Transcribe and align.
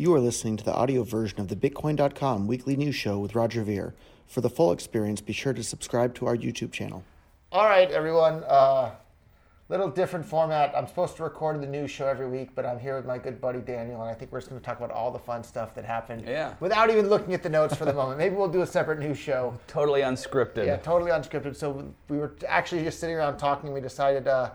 You 0.00 0.14
are 0.14 0.18
listening 0.18 0.56
to 0.56 0.64
the 0.64 0.72
audio 0.72 1.02
version 1.02 1.40
of 1.40 1.48
the 1.48 1.56
Bitcoin.com 1.56 2.46
weekly 2.46 2.74
news 2.74 2.94
show 2.94 3.18
with 3.18 3.34
Roger 3.34 3.62
Ver. 3.62 3.92
For 4.26 4.40
the 4.40 4.48
full 4.48 4.72
experience, 4.72 5.20
be 5.20 5.34
sure 5.34 5.52
to 5.52 5.62
subscribe 5.62 6.14
to 6.14 6.26
our 6.26 6.34
YouTube 6.34 6.72
channel. 6.72 7.04
All 7.52 7.66
right, 7.66 7.90
everyone. 7.90 8.42
Uh, 8.44 8.92
little 9.68 9.90
different 9.90 10.24
format. 10.24 10.72
I'm 10.74 10.86
supposed 10.86 11.18
to 11.18 11.22
record 11.24 11.60
the 11.60 11.66
news 11.66 11.90
show 11.90 12.06
every 12.06 12.30
week, 12.30 12.54
but 12.54 12.64
I'm 12.64 12.78
here 12.78 12.96
with 12.96 13.04
my 13.04 13.18
good 13.18 13.42
buddy 13.42 13.58
Daniel, 13.58 14.00
and 14.00 14.10
I 14.10 14.14
think 14.14 14.32
we're 14.32 14.38
just 14.38 14.48
going 14.48 14.58
to 14.58 14.64
talk 14.64 14.78
about 14.78 14.90
all 14.90 15.10
the 15.10 15.18
fun 15.18 15.44
stuff 15.44 15.74
that 15.74 15.84
happened. 15.84 16.24
Yeah. 16.26 16.54
Without 16.60 16.88
even 16.88 17.10
looking 17.10 17.34
at 17.34 17.42
the 17.42 17.50
notes 17.50 17.76
for 17.76 17.84
the 17.84 17.92
moment. 17.92 18.16
Maybe 18.16 18.34
we'll 18.34 18.48
do 18.48 18.62
a 18.62 18.66
separate 18.66 19.00
news 19.00 19.18
show. 19.18 19.52
Totally 19.66 20.00
unscripted. 20.00 20.64
Yeah, 20.64 20.78
totally 20.78 21.10
unscripted. 21.10 21.56
So 21.56 21.92
we 22.08 22.16
were 22.16 22.36
actually 22.48 22.84
just 22.84 23.00
sitting 23.00 23.16
around 23.16 23.36
talking, 23.36 23.66
and 23.66 23.74
we 23.74 23.82
decided 23.82 24.28
uh, 24.28 24.48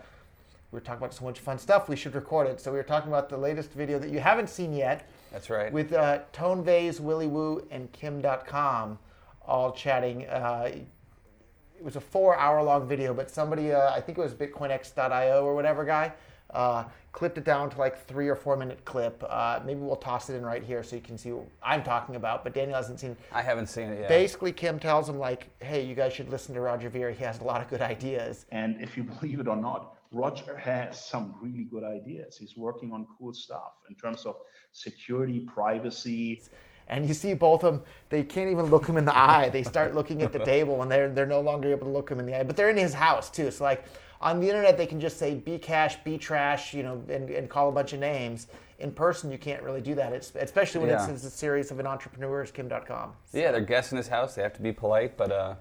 we 0.72 0.78
were 0.78 0.82
talking 0.82 1.04
about 1.04 1.14
so 1.14 1.24
much 1.24 1.38
fun 1.38 1.60
stuff. 1.60 1.88
We 1.88 1.96
should 1.96 2.16
record 2.16 2.48
it. 2.48 2.60
So 2.60 2.72
we 2.72 2.78
were 2.78 2.84
talking 2.84 3.12
about 3.12 3.30
the 3.30 3.38
latest 3.38 3.74
video 3.74 4.00
that 4.00 4.10
you 4.10 4.20
haven't 4.20 4.50
seen 4.50 4.74
yet. 4.74 5.08
That's 5.36 5.50
right. 5.50 5.70
With 5.70 5.92
uh, 5.92 6.20
Tone 6.32 6.64
Vays, 6.64 7.02
Willy 7.02 7.28
Woo, 7.28 7.68
and 7.70 7.92
Kim 7.92 8.22
Dotcom 8.22 8.98
all 9.46 9.74
chatting. 9.74 10.26
Uh, 10.28 10.72
it 10.74 11.84
was 11.84 11.98
a 11.98 12.00
four 12.00 12.38
hour 12.38 12.64
long 12.64 12.88
video, 12.88 13.14
but 13.14 13.30
somebody, 13.30 13.74
uh, 13.74 13.94
I 13.94 14.00
think 14.00 14.18
it 14.18 14.22
was 14.22 14.34
BitcoinX.io 14.34 15.44
or 15.44 15.54
whatever 15.54 15.84
guy, 15.84 16.14
uh, 16.52 16.86
clipped 17.12 17.38
it 17.38 17.44
down 17.44 17.70
to 17.72 17.78
like 17.78 18.08
three 18.08 18.30
or 18.30 18.36
four 18.38 18.56
minute 18.56 18.86
clip. 18.86 19.22
Uh, 19.28 19.60
maybe 19.66 19.82
we'll 19.82 19.98
toss 19.98 20.30
it 20.30 20.36
in 20.36 20.46
right 20.46 20.64
here 20.64 20.84
so 20.84 20.96
you 20.96 21.02
can 21.02 21.18
see 21.18 21.34
what 21.34 21.48
I'm 21.62 21.84
talking 21.84 22.16
about, 22.16 22.46
but 22.46 22.54
Daniel 22.54 22.78
hasn't 22.78 23.02
seen 23.02 23.12
it. 23.12 23.18
I 23.34 23.42
haven't 23.42 23.68
seen 23.68 23.90
it 23.90 24.00
yet. 24.00 24.08
Basically, 24.08 24.54
Kim 24.54 24.80
tells 24.80 25.10
him, 25.10 25.20
like, 25.20 25.50
hey, 25.62 25.84
you 25.84 25.96
guys 25.96 26.14
should 26.14 26.30
listen 26.30 26.56
to 26.56 26.62
Roger 26.62 26.88
Ver. 26.88 27.12
He 27.12 27.26
has 27.26 27.42
a 27.42 27.44
lot 27.44 27.60
of 27.60 27.68
good 27.68 27.82
ideas. 27.82 28.46
And 28.54 28.80
if 28.80 28.96
you 28.96 29.04
believe 29.04 29.42
it 29.42 29.50
or 29.50 29.58
not, 29.58 29.98
Roger 30.16 30.56
has 30.56 31.04
some 31.04 31.36
really 31.42 31.66
good 31.66 31.84
ideas. 31.84 32.38
He's 32.38 32.56
working 32.56 32.94
on 32.94 33.06
cool 33.20 33.34
stuff 33.34 33.74
in 33.90 33.96
terms 33.96 34.26
of 34.26 34.38
security, 34.72 35.42
privacy. 35.42 36.42
And 36.88 37.06
you 37.06 37.14
see 37.14 37.34
both 37.34 37.66
of 37.66 37.74
them, 37.74 37.84
they 38.10 38.24
can't 38.24 38.50
even 38.50 38.68
look 38.68 38.88
him 38.88 38.96
in 38.96 39.04
the 39.04 39.16
eye. 39.16 39.50
They 39.50 39.64
start 39.64 39.94
looking 39.94 40.22
at 40.22 40.32
the 40.32 40.40
table 40.54 40.82
and 40.82 40.90
they're, 40.90 41.10
they're 41.10 41.26
no 41.26 41.42
longer 41.42 41.70
able 41.70 41.88
to 41.88 41.92
look 41.92 42.10
him 42.10 42.20
in 42.22 42.26
the 42.26 42.40
eye. 42.40 42.44
But 42.44 42.56
they're 42.56 42.70
in 42.70 42.78
his 42.78 42.94
house 42.94 43.30
too. 43.30 43.52
So, 43.52 43.66
like, 43.66 43.84
on 44.22 44.40
the 44.40 44.48
internet, 44.48 44.78
they 44.78 44.86
can 44.86 45.02
just 45.02 45.18
say 45.18 45.36
be 45.36 45.58
cash, 45.58 45.98
be 46.06 46.18
trash, 46.18 46.74
you 46.74 46.84
know, 46.84 47.04
and, 47.10 47.30
and 47.30 47.50
call 47.50 47.68
a 47.68 47.72
bunch 47.74 47.92
of 47.92 48.00
names. 48.00 48.48
In 48.80 48.92
person, 48.94 49.30
you 49.30 49.38
can't 49.38 49.62
really 49.64 49.82
do 49.82 49.96
that, 49.96 50.14
it's, 50.14 50.34
especially 50.36 50.80
when 50.82 50.90
Yeah. 50.92 51.04
it's, 51.04 51.12
it's 51.12 51.26
a 51.26 51.38
series 51.38 51.72
of 51.72 51.80
an 51.80 51.88
entrepreneurs, 51.88 52.52
Kim 52.52 52.70
Dotcom. 52.70 53.12
yeah, 53.34 53.52
they're 53.52 53.60
guests 53.60 53.92
in 53.92 53.98
his 53.98 54.08
house. 54.08 54.36
They 54.36 54.44
have 54.44 54.54
to 54.54 54.62
be 54.62 54.72
polite, 54.72 55.18
but 55.18 55.32
uh, 55.32 55.56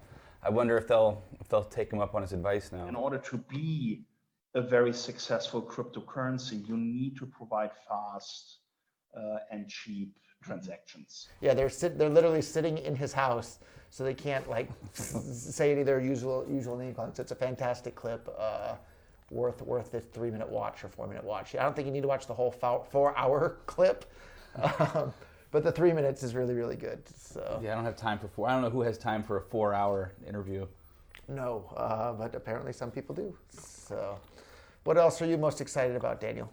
I 0.44 0.50
wonder 0.50 0.76
if 0.76 0.86
they'll 0.86 1.22
if 1.40 1.48
they'll 1.48 1.64
take 1.64 1.92
him 1.92 2.00
up 2.00 2.14
on 2.14 2.22
his 2.22 2.32
advice 2.32 2.70
now. 2.70 2.86
In 2.86 2.94
order 2.94 3.18
to 3.18 3.38
be 3.38 4.04
a 4.54 4.62
very 4.62 4.92
successful 4.92 5.60
cryptocurrency, 5.60 6.66
you 6.66 6.76
need 6.76 7.16
to 7.16 7.26
provide 7.26 7.70
fast 7.88 8.58
uh, 9.16 9.38
and 9.50 9.68
cheap 9.68 10.14
transactions. 10.42 11.28
Yeah, 11.40 11.54
they're 11.54 11.68
sit, 11.70 11.98
they're 11.98 12.08
literally 12.08 12.42
sitting 12.42 12.78
in 12.78 12.94
his 12.94 13.12
house, 13.12 13.58
so 13.90 14.04
they 14.04 14.14
can't 14.14 14.48
like 14.48 14.68
say 14.94 15.72
any 15.72 15.80
of 15.80 15.86
their 15.86 16.00
usual 16.00 16.46
usual 16.48 16.76
name 16.76 16.94
calls. 16.94 17.18
It's 17.18 17.32
a 17.32 17.36
fantastic 17.36 17.94
clip, 17.94 18.28
uh, 18.38 18.76
worth 19.30 19.62
worth 19.62 19.90
this 19.90 20.04
three 20.04 20.30
minute 20.30 20.48
watch 20.48 20.84
or 20.84 20.88
four 20.88 21.06
minute 21.08 21.24
watch. 21.24 21.54
I 21.56 21.62
don't 21.62 21.74
think 21.74 21.86
you 21.86 21.92
need 21.92 22.02
to 22.02 22.08
watch 22.08 22.26
the 22.26 22.34
whole 22.34 22.50
four, 22.52 22.84
four 22.90 23.16
hour 23.18 23.58
clip, 23.66 24.04
um, 24.62 25.12
but 25.50 25.64
the 25.64 25.72
three 25.72 25.92
minutes 25.92 26.22
is 26.22 26.34
really 26.34 26.54
really 26.54 26.76
good. 26.76 27.02
So 27.16 27.58
Yeah, 27.62 27.72
I 27.72 27.74
don't 27.74 27.84
have 27.84 27.96
time 27.96 28.18
for 28.20 28.28
four. 28.28 28.48
I 28.48 28.52
don't 28.52 28.62
know 28.62 28.70
who 28.70 28.82
has 28.82 28.98
time 28.98 29.22
for 29.24 29.38
a 29.38 29.42
four-hour 29.42 30.12
interview. 30.28 30.66
no, 31.26 31.72
uh, 31.76 32.12
but 32.12 32.34
apparently 32.34 32.72
some 32.72 32.90
people 32.90 33.14
do. 33.14 33.34
So, 33.48 34.18
what 34.84 34.96
else 34.98 35.20
are 35.22 35.26
you 35.26 35.36
most 35.38 35.60
excited 35.60 35.96
about, 35.96 36.20
Daniel? 36.20 36.50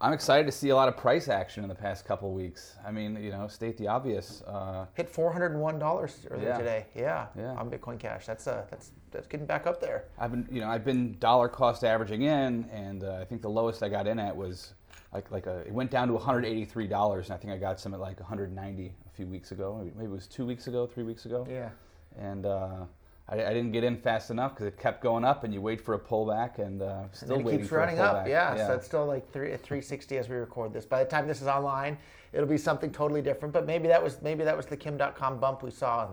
I'm 0.00 0.12
excited 0.12 0.46
to 0.46 0.52
see 0.52 0.68
a 0.68 0.76
lot 0.76 0.88
of 0.88 0.96
price 0.96 1.28
action 1.28 1.64
in 1.64 1.68
the 1.68 1.74
past 1.74 2.04
couple 2.04 2.32
weeks. 2.32 2.76
I 2.86 2.92
mean, 2.92 3.20
you 3.20 3.30
know, 3.32 3.48
state 3.48 3.76
the 3.76 3.88
obvious. 3.88 4.42
Uh, 4.46 4.86
Hit 4.94 5.08
four 5.10 5.32
hundred 5.32 5.50
and 5.52 5.60
one 5.60 5.78
dollars 5.78 6.24
earlier 6.30 6.50
Yeah. 6.50 6.58
today. 6.58 6.86
Yeah, 6.94 7.26
Yeah. 7.36 7.54
on 7.56 7.68
Bitcoin 7.68 7.98
Cash. 7.98 8.24
That's 8.24 8.46
uh, 8.46 8.64
that's 8.70 8.92
that's 9.10 9.26
getting 9.26 9.46
back 9.46 9.66
up 9.66 9.80
there. 9.80 10.04
I've 10.18 10.30
been, 10.30 10.46
you 10.52 10.60
know, 10.60 10.68
I've 10.68 10.84
been 10.84 11.18
dollar 11.18 11.48
cost 11.48 11.82
averaging 11.82 12.22
in, 12.22 12.68
and 12.72 13.02
uh, 13.02 13.18
I 13.20 13.24
think 13.24 13.42
the 13.42 13.50
lowest 13.50 13.82
I 13.82 13.88
got 13.88 14.06
in 14.06 14.20
at 14.20 14.36
was 14.36 14.74
like 15.12 15.32
like 15.32 15.46
a. 15.46 15.58
It 15.66 15.72
went 15.72 15.90
down 15.90 16.06
to 16.08 16.14
183 16.14 16.86
dollars, 16.86 17.26
and 17.26 17.34
I 17.34 17.36
think 17.38 17.52
I 17.52 17.56
got 17.56 17.80
some 17.80 17.92
at 17.92 17.98
like 17.98 18.20
190 18.20 18.94
a 19.04 19.10
few 19.16 19.26
weeks 19.26 19.50
ago. 19.50 19.78
Maybe, 19.82 19.92
maybe 19.96 20.12
it 20.12 20.14
was 20.14 20.28
two 20.28 20.46
weeks 20.46 20.68
ago, 20.68 20.86
three 20.86 21.04
weeks 21.04 21.26
ago. 21.26 21.44
Yeah. 21.50 21.70
And 22.16 22.46
uh, 22.46 22.84
I, 23.28 23.34
I 23.44 23.52
didn't 23.52 23.72
get 23.72 23.84
in 23.84 23.96
fast 23.98 24.30
enough 24.30 24.54
because 24.54 24.66
it 24.66 24.78
kept 24.78 25.02
going 25.02 25.24
up, 25.24 25.44
and 25.44 25.52
you 25.52 25.60
wait 25.60 25.80
for 25.80 25.94
a 25.94 25.98
pullback, 25.98 26.58
and 26.58 26.80
uh, 26.82 27.02
still 27.12 27.38
it 27.38 27.44
waiting 27.44 27.60
keeps 27.60 27.68
for 27.68 27.76
running 27.78 27.98
a 27.98 28.02
up. 28.02 28.24
pullback. 28.24 28.28
Yeah, 28.28 28.66
so 28.68 28.74
it's 28.74 28.86
still 28.86 29.06
like 29.06 29.30
three, 29.32 29.48
360 29.48 30.16
as 30.16 30.28
we 30.28 30.36
record 30.36 30.72
this. 30.72 30.86
By 30.86 31.04
the 31.04 31.10
time 31.10 31.26
this 31.28 31.42
is 31.42 31.46
online, 31.46 31.98
it'll 32.32 32.46
be 32.48 32.56
something 32.58 32.90
totally 32.90 33.20
different. 33.22 33.52
But 33.52 33.66
maybe 33.66 33.86
that 33.88 34.02
was 34.02 34.20
maybe 34.22 34.44
that 34.44 34.56
was 34.56 34.66
the 34.66 34.76
Kim 34.76 34.96
Dotcom 34.96 35.38
bump 35.40 35.62
we 35.62 35.70
saw 35.70 36.08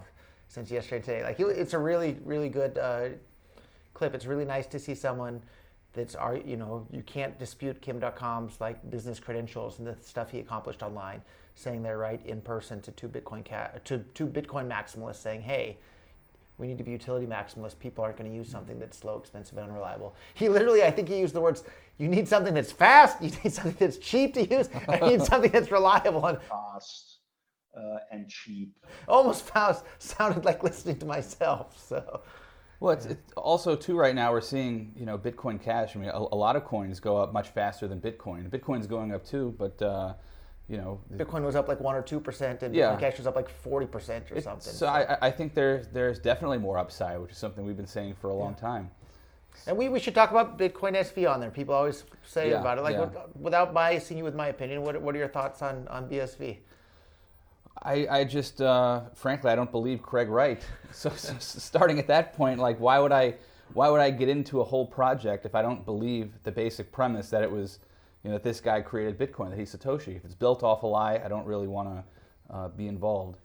since 0.47 0.69
yesterday 0.69 0.95
and 0.97 1.05
today. 1.05 1.23
Like 1.23 1.39
it- 1.39 1.57
it's 1.57 1.73
a 1.73 1.79
really 1.79 2.17
really 2.25 2.49
good 2.49 2.77
uh, 2.77 3.09
clip. 3.93 4.13
It's 4.13 4.25
really 4.25 4.45
nice 4.45 4.67
to 4.67 4.79
see 4.79 4.93
someone 4.95 5.41
that's 5.93 6.15
ar- 6.15 6.35
you 6.35 6.57
know 6.57 6.85
you 6.91 7.01
can't 7.03 7.39
dispute 7.39 7.81
Kim 7.81 8.01
Dotcom's 8.01 8.59
like 8.59 8.89
business 8.91 9.21
credentials 9.21 9.79
and 9.79 9.87
the 9.87 9.95
stuff 10.01 10.31
he 10.31 10.39
accomplished 10.39 10.83
online, 10.83 11.21
saying 11.55 11.81
they're 11.81 11.97
right 11.97 12.23
in 12.25 12.41
person 12.41 12.81
to 12.81 12.91
two 12.91 13.07
Bitcoin 13.07 13.47
ca- 13.47 13.71
to 13.85 13.99
two 14.13 14.27
Bitcoin 14.27 14.67
maximalists 14.69 15.15
saying, 15.21 15.41
hey 15.41 15.77
we 16.57 16.67
need 16.67 16.77
to 16.77 16.83
be 16.83 16.91
utility 16.91 17.25
maximalists. 17.25 17.77
People 17.77 18.03
aren't 18.03 18.17
going 18.17 18.29
to 18.29 18.35
use 18.35 18.49
something 18.49 18.79
that's 18.79 18.97
slow, 18.97 19.17
expensive, 19.17 19.57
and 19.57 19.69
unreliable. 19.69 20.16
He 20.33 20.49
literally, 20.49 20.83
I 20.83 20.91
think 20.91 21.09
he 21.09 21.19
used 21.19 21.33
the 21.33 21.41
words, 21.41 21.63
you 21.97 22.07
need 22.07 22.27
something 22.27 22.53
that's 22.53 22.71
fast, 22.71 23.21
you 23.21 23.31
need 23.43 23.53
something 23.53 23.75
that's 23.79 23.97
cheap 23.97 24.33
to 24.35 24.45
use, 24.45 24.69
and 24.88 25.01
you 25.01 25.17
need 25.17 25.23
something 25.23 25.51
that's 25.51 25.71
reliable. 25.71 26.25
And 26.25 26.39
Fast 26.49 27.19
uh, 27.77 27.97
and 28.11 28.29
cheap. 28.29 28.73
almost 29.07 29.44
found, 29.47 29.77
sounded 29.99 30.45
like 30.45 30.63
listening 30.63 30.97
to 30.99 31.05
myself. 31.05 31.77
So, 31.88 32.21
Well, 32.79 32.94
it's, 32.94 33.05
it's 33.05 33.33
also 33.33 33.75
too 33.75 33.97
right 33.97 34.15
now 34.15 34.31
we're 34.31 34.41
seeing 34.41 34.94
you 34.95 35.05
know 35.05 35.17
Bitcoin 35.17 35.61
Cash. 35.61 35.95
I 35.95 35.99
mean, 35.99 36.09
a, 36.09 36.17
a 36.17 36.38
lot 36.38 36.55
of 36.55 36.63
coins 36.65 36.99
go 36.99 37.17
up 37.17 37.33
much 37.33 37.49
faster 37.49 37.88
than 37.88 37.99
Bitcoin. 37.99 38.49
Bitcoin's 38.49 38.88
going 38.88 39.13
up 39.13 39.25
too, 39.25 39.55
but 39.57 39.81
uh, 39.81 40.13
you 40.67 40.77
know, 40.77 40.99
Bitcoin 41.15 41.43
was 41.43 41.55
up 41.55 41.67
like 41.67 41.79
1 41.79 41.95
or 41.95 42.01
2%, 42.01 42.63
and 42.63 42.73
Yeah. 42.75 42.95
Bitcoin 42.95 42.99
Cash 42.99 43.17
was 43.19 43.27
up 43.27 43.35
like 43.35 43.49
40% 43.49 44.31
or 44.31 44.35
It- 44.35 44.43
something. 44.43 44.73
So 44.73 44.87
I, 44.87 45.17
I 45.21 45.31
think 45.31 45.53
there's 45.53 45.87
there's 45.89 46.17
definitely 46.19 46.57
more 46.57 46.77
upside, 46.77 47.19
which 47.19 47.31
is 47.31 47.37
something 47.37 47.65
we've 47.65 47.77
been 47.77 47.85
saying 47.87 48.15
for 48.15 48.29
a 48.29 48.33
long 48.33 48.55
time. 48.55 48.89
and 49.67 49.77
we, 49.77 49.87
we 49.89 49.99
should 49.99 50.15
talk 50.15 50.31
about 50.31 50.57
Bitcoin 50.57 50.93
SV 50.95 51.29
on 51.31 51.39
there. 51.39 51.49
People 51.51 51.73
always 51.75 52.03
say 52.25 52.49
Yeah, 52.49 52.59
about 52.59 52.77
it. 52.77 52.81
Like, 52.81 52.95
yeah. 52.95 53.05
what- 53.05 53.37
without 53.39 53.73
biasing 53.73 54.17
you 54.17 54.23
with 54.23 54.35
my 54.35 54.47
opinion, 54.47 54.81
what, 54.81 54.99
what 55.01 55.13
are 55.15 55.17
your 55.19 55.27
thoughts 55.29 55.61
on, 55.61 55.87
on 55.89 56.09
BSV? 56.09 56.57
I, 57.83 58.07
I 58.09 58.23
just 58.23 58.61
uh, 58.61 59.01
frankly 59.13 59.51
I 59.51 59.55
don't 59.55 59.71
believe 59.71 60.01
Craig 60.01 60.29
Wright. 60.29 60.63
So, 60.91 61.09
so 61.09 61.33
starting 61.39 61.99
at 61.99 62.07
that 62.07 62.33
point, 62.33 62.57
like 62.57 62.79
why 62.79 62.99
would 62.99 63.11
I 63.11 63.35
why 63.73 63.89
would 63.89 63.99
I 63.99 64.11
get 64.11 64.29
into 64.29 64.61
a 64.61 64.63
whole 64.63 64.85
project 64.85 65.45
if 65.45 65.53
I 65.53 65.61
don't 65.61 65.83
believe 65.85 66.31
the 66.43 66.51
basic 66.51 66.89
premise 66.93 67.29
that 67.31 67.43
it 67.43 67.51
was 67.51 67.79
you 68.25 68.31
know 68.31 68.38
that 68.38 68.44
this 68.44 68.59
guy 68.59 68.81
created 68.81 69.19
Bitcoin 69.19 69.52
that 69.52 69.59
he's 69.59 69.75
Satoshi? 69.75 70.16
If 70.18 70.25
it's 70.25 70.34
built 70.34 70.63
off 70.63 70.81
a 70.81 70.88
lie, 70.88 71.22
I 71.24 71.28
don't 71.28 71.46
really 71.46 71.68
want 71.68 71.90
to 71.90 72.53
uh, 72.56 72.68
be 72.69 72.88
involved. 72.88 73.38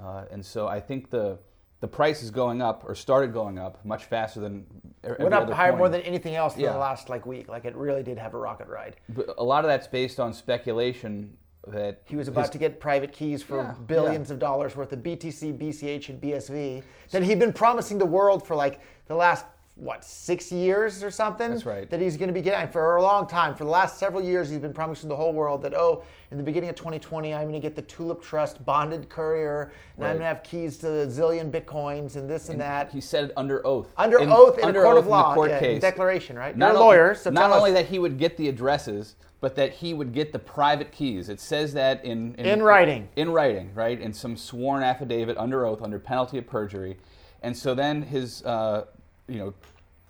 Uh, 0.00 0.26
and 0.30 0.46
so 0.46 0.68
I 0.68 0.78
think 0.78 1.10
the 1.10 1.38
the 1.80 1.88
price 1.88 2.22
is 2.22 2.30
going 2.30 2.62
up 2.62 2.84
or 2.86 2.94
started 2.94 3.32
going 3.32 3.58
up 3.58 3.84
much 3.84 4.04
faster 4.04 4.38
than 4.40 4.64
every 5.04 5.24
Went 5.24 5.34
up 5.34 5.50
higher 5.50 5.70
coin. 5.70 5.78
more 5.78 5.88
than 5.88 6.00
anything 6.02 6.34
else 6.36 6.54
in 6.54 6.60
Yeah. 6.62 6.72
the 6.72 6.78
last 6.78 7.08
like 7.08 7.24
week. 7.26 7.48
Like, 7.48 7.64
it 7.64 7.74
really 7.76 8.02
did 8.02 8.18
have 8.18 8.34
a 8.34 8.38
rocket 8.38 8.66
ride. 8.68 8.96
But 9.08 9.34
a 9.38 9.44
lot 9.44 9.64
of 9.64 9.68
that's 9.68 9.86
based 9.86 10.18
on 10.18 10.32
speculation 10.32 11.36
that 11.68 12.02
He 12.04 12.16
was 12.16 12.26
about 12.26 12.42
his- 12.42 12.50
to 12.50 12.58
get 12.58 12.80
private 12.80 13.12
keys 13.12 13.44
for 13.44 13.58
Yeah, 13.58 13.74
billions 13.86 14.32
of 14.32 14.40
dollars 14.40 14.74
worth 14.74 14.92
of 14.92 15.04
BTC, 15.04 15.52
BCH, 15.52 16.08
and 16.08 16.20
BSV 16.20 16.82
that 17.12 17.22
he'd 17.22 17.38
been 17.38 17.52
promising 17.52 17.98
the 17.98 18.06
world 18.06 18.44
for 18.44 18.56
like 18.56 18.80
the 19.06 19.14
last 19.14 19.44
what 19.78 20.04
six 20.04 20.50
years 20.50 21.04
or 21.04 21.10
something. 21.10 21.50
That's 21.50 21.64
right. 21.64 21.88
That 21.88 22.00
he's 22.00 22.16
going 22.16 22.26
to 22.28 22.34
be 22.34 22.42
getting 22.42 22.68
for 22.70 22.96
a 22.96 23.02
long 23.02 23.26
time. 23.28 23.54
For 23.54 23.62
the 23.64 23.70
last 23.70 23.96
several 23.98 24.22
years, 24.22 24.50
he's 24.50 24.58
been 24.58 24.72
promising 24.72 25.08
the 25.08 25.14
whole 25.16 25.32
world 25.32 25.62
that 25.62 25.72
oh, 25.72 26.02
in 26.30 26.36
the 26.36 26.42
beginning 26.42 26.68
of 26.68 26.74
2020, 26.76 27.32
I'm 27.32 27.42
going 27.42 27.52
to 27.54 27.60
get 27.60 27.76
the 27.76 27.82
Tulip 27.82 28.20
Trust 28.22 28.64
bonded 28.66 29.08
courier, 29.08 29.72
and 29.96 30.04
I'm 30.04 30.08
Right. 30.08 30.08
going 30.14 30.20
to 30.20 30.26
have 30.26 30.42
keys 30.42 30.78
to 30.78 30.88
a 31.02 31.06
zillion 31.06 31.50
bitcoins 31.50 32.16
and 32.16 32.28
this 32.28 32.48
and, 32.48 32.60
that. 32.60 32.90
He 32.90 33.00
said 33.00 33.24
it 33.26 33.32
under 33.36 33.64
oath. 33.66 33.92
under 33.96 34.20
oath 34.20 34.58
in 34.58 34.64
under 34.64 34.80
a 34.80 34.84
court 34.84 34.96
oath 34.96 35.00
of 35.00 35.06
in 35.06 35.10
law, 35.12 35.34
court 35.34 35.50
yeah, 35.50 35.58
case. 35.60 35.80
declaration, 35.80 36.36
right? 36.36 36.56
Not 36.56 36.72
You're 36.72 36.76
a 36.82 36.84
lawyer, 36.84 37.14
so 37.14 37.30
not 37.30 37.52
only 37.52 37.70
us. 37.70 37.76
that 37.76 37.86
he 37.86 37.98
would 38.00 38.18
get 38.18 38.36
the 38.36 38.48
addresses, 38.48 39.14
but 39.40 39.54
that 39.54 39.72
he 39.74 39.94
would 39.94 40.12
get 40.12 40.32
the 40.32 40.38
private 40.40 40.90
keys. 40.90 41.28
It 41.28 41.38
says 41.40 41.72
that 41.74 42.04
in 42.04 42.34
In 42.34 42.62
writing. 42.64 43.08
In 43.14 43.30
writing, 43.30 43.70
right? 43.74 44.00
In 44.00 44.12
some 44.12 44.36
sworn 44.36 44.82
affidavit 44.82 45.36
under 45.38 45.64
oath, 45.64 45.80
under 45.80 46.00
penalty 46.00 46.38
of 46.38 46.46
perjury. 46.48 46.96
And 47.40 47.56
so 47.56 47.72
then 47.76 48.02
his, 48.02 48.44
uh, 48.44 48.86
you 49.28 49.38
know, 49.38 49.54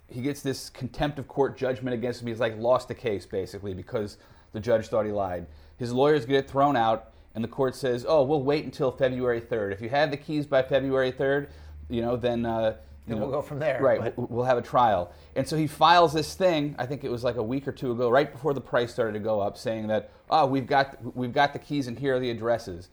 he 0.07 0.21
gets 0.21 0.41
this 0.41 0.69
contempt 0.69 1.19
of 1.19 1.27
court 1.27 1.57
judgment 1.57 1.93
against 1.93 2.21
him. 2.21 2.27
He's 2.27 2.39
like 2.39 2.57
lost 2.57 2.87
the 2.87 2.95
case 2.95 3.25
basically 3.25 3.73
because 3.73 4.17
the 4.53 4.59
judge 4.59 4.87
thought 4.87 5.05
he 5.05 5.11
lied. 5.11 5.45
His 5.77 5.93
lawyers 5.93 6.25
get 6.25 6.37
it 6.37 6.49
thrown 6.49 6.75
out, 6.75 7.11
and 7.35 7.43
the 7.43 7.47
court 7.47 7.75
says, 7.75 8.05
"Oh, 8.07 8.23
we'll 8.23 8.43
wait 8.43 8.65
until 8.65 8.91
February 8.91 9.39
3rd. 9.39 9.71
If 9.71 9.81
you 9.81 9.89
have 9.89 10.11
the 10.11 10.17
keys 10.17 10.47
by 10.47 10.63
February 10.63 11.11
3rd, 11.11 11.49
you 11.89 12.01
know, 12.01 12.15
then." 12.15 12.45
Uh, 12.45 12.77
then 13.07 13.19
we'll 13.19 13.31
go 13.31 13.41
from 13.41 13.57
there. 13.57 13.81
Right, 13.81 14.15
but- 14.15 14.29
we'll 14.29 14.45
have 14.45 14.59
a 14.59 14.61
trial. 14.61 15.11
And 15.35 15.47
so 15.47 15.57
he 15.57 15.65
files 15.65 16.13
this 16.13 16.35
thing. 16.35 16.75
I 16.77 16.85
think 16.85 17.03
it 17.03 17.09
was 17.09 17.23
like 17.23 17.37
a 17.37 17.43
week 17.43 17.67
or 17.67 17.71
two 17.71 17.91
ago, 17.91 18.07
right 18.07 18.31
before 18.31 18.53
the 18.53 18.61
price 18.61 18.91
started 18.91 19.13
to 19.13 19.19
go 19.19 19.39
up, 19.39 19.57
saying 19.57 19.87
that 19.87 20.11
oh, 20.29 20.45
we've 20.45 20.67
got 20.67 21.15
we've 21.15 21.33
got 21.33 21.53
the 21.53 21.59
keys 21.59 21.87
and 21.87 21.97
here 21.97 22.15
are 22.15 22.19
the 22.19 22.29
addresses. 22.29 22.89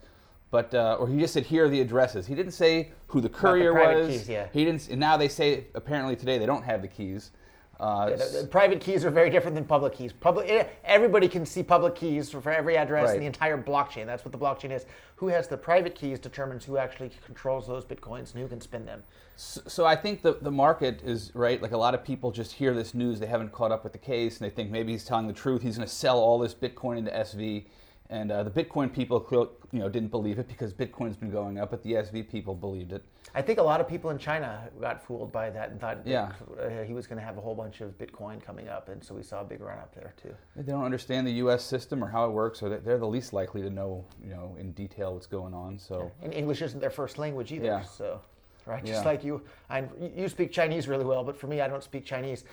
But 0.49 0.73
uh, 0.73 0.97
or 0.99 1.07
he 1.07 1.19
just 1.19 1.33
said 1.33 1.45
here 1.45 1.65
are 1.65 1.69
the 1.69 1.81
addresses. 1.81 2.25
He 2.27 2.35
didn't 2.35 2.53
say 2.53 2.91
who 3.07 3.19
the 3.21 3.29
courier 3.29 3.73
private 3.73 4.07
was. 4.07 4.07
keys, 4.09 4.29
yeah. 4.29 4.47
He 4.53 4.63
didn't. 4.63 4.87
And 4.89 4.99
now 4.99 5.17
they 5.17 5.27
say 5.27 5.65
apparently 5.75 6.15
today 6.15 6.37
they 6.37 6.45
don't 6.45 6.63
have 6.63 6.81
the 6.81 6.87
keys. 6.87 7.31
Uh, 7.79 8.09
The- 8.09 8.39
the 8.43 8.47
private 8.47 8.79
keys 8.81 9.05
are 9.05 9.11
very 9.11 9.29
different 9.29 9.53
than 9.53 9.63
public 9.65 9.93
keys. 9.93 10.11
Public, 10.11 10.49
eh, 10.49 10.63
everybody 10.83 11.27
can 11.27 11.45
see 11.45 11.61
public 11.61 11.93
keys 11.93 12.31
for, 12.31 12.41
for 12.41 12.51
every 12.51 12.75
address 12.75 13.07
Right. 13.09 13.15
in 13.15 13.19
the 13.19 13.27
entire 13.27 13.61
blockchain. 13.61 14.07
That's 14.07 14.25
what 14.25 14.31
the 14.31 14.37
blockchain 14.37 14.71
is. 14.71 14.87
Who 15.17 15.27
has 15.27 15.47
the 15.47 15.57
private 15.57 15.93
keys 15.93 16.17
determines 16.17 16.65
who 16.65 16.77
actually 16.77 17.11
controls 17.23 17.67
those 17.67 17.85
bitcoins 17.85 18.33
and 18.33 18.41
who 18.41 18.47
can 18.47 18.61
spend 18.61 18.87
them. 18.87 19.03
So, 19.35 19.61
so 19.67 19.85
I 19.85 19.95
think 19.95 20.23
the, 20.23 20.37
the 20.41 20.49
market 20.49 21.01
is 21.03 21.31
right. 21.35 21.61
Like 21.61 21.71
a 21.71 21.77
lot 21.77 21.93
of 21.93 22.03
people 22.03 22.31
just 22.31 22.53
hear 22.53 22.73
this 22.73 22.95
news, 22.95 23.19
they 23.19 23.27
haven't 23.27 23.51
caught 23.51 23.71
up 23.71 23.83
with 23.83 23.93
the 23.93 23.99
case, 23.99 24.39
and 24.39 24.49
they 24.49 24.55
think 24.55 24.71
maybe 24.71 24.93
he's 24.93 25.05
telling 25.05 25.27
the 25.27 25.33
truth. 25.33 25.61
He's 25.61 25.77
going 25.77 25.87
to 25.87 25.93
sell 25.93 26.17
all 26.17 26.39
this 26.39 26.55
Bitcoin 26.55 26.97
into 26.97 27.11
SV, 27.11 27.65
and 28.09 28.31
uh, 28.31 28.41
the 28.43 28.49
Bitcoin 28.51 28.91
people, 28.91 29.25
you 29.71 29.79
know, 29.79 29.89
didn't 29.89 30.09
believe 30.09 30.39
it 30.39 30.47
because 30.47 30.73
Bitcoin's 30.73 31.17
been 31.17 31.29
going 31.29 31.59
up, 31.59 31.71
but 31.71 31.83
the 31.83 31.93
SV 31.93 32.29
people 32.29 32.55
believed 32.55 32.93
it. 32.93 33.03
I 33.35 33.41
think 33.41 33.59
a 33.59 33.63
lot 33.63 33.81
of 33.81 33.87
people 33.87 34.09
in 34.11 34.17
China 34.17 34.69
got 34.79 35.03
fooled 35.05 35.31
by 35.31 35.49
that 35.49 35.71
and 35.71 35.79
thought 35.81 35.97
Yeah. 36.05 36.31
uh, 36.61 36.83
he 36.85 36.93
was 36.93 37.05
going 37.05 37.19
to 37.19 37.25
have 37.25 37.37
a 37.37 37.41
whole 37.41 37.53
bunch 37.53 37.81
of 37.81 37.97
Bitcoin 37.97 38.41
coming 38.41 38.69
up, 38.69 38.87
and 38.87 39.03
so 39.03 39.13
we 39.13 39.23
saw 39.23 39.41
a 39.41 39.43
big 39.43 39.59
run 39.59 39.77
up 39.77 39.93
there 39.93 40.13
too. 40.21 40.33
They 40.55 40.71
don't 40.71 40.85
understand 40.85 41.27
the 41.27 41.33
U.S. 41.33 41.63
system 41.65 42.01
or 42.01 42.07
how 42.07 42.25
it 42.25 42.31
works, 42.31 42.63
or 42.63 42.69
they- 42.69 42.77
they're 42.77 42.97
the 42.97 43.07
least 43.07 43.33
likely 43.33 43.61
to 43.61 43.69
know, 43.69 44.05
you 44.23 44.29
know, 44.29 44.55
in 44.57 44.71
detail 44.71 45.13
what's 45.13 45.27
going 45.27 45.53
on. 45.53 45.77
So 45.77 46.09
And 46.21 46.33
English 46.33 46.61
isn't 46.61 46.79
their 46.79 46.89
first 46.89 47.17
language 47.17 47.51
either. 47.51 47.65
Yeah. 47.65 47.81
So, 47.83 48.21
right, 48.65 48.85
Yeah. 48.85 48.93
just 48.93 49.05
like 49.05 49.25
you, 49.25 49.41
I, 49.69 49.83
you 50.15 50.29
speak 50.29 50.53
Chinese 50.53 50.87
really 50.87 51.05
well, 51.05 51.25
but 51.25 51.37
for 51.37 51.47
me, 51.47 51.59
I 51.59 51.67
don't 51.67 51.83
speak 51.83 52.05
Chinese. 52.05 52.45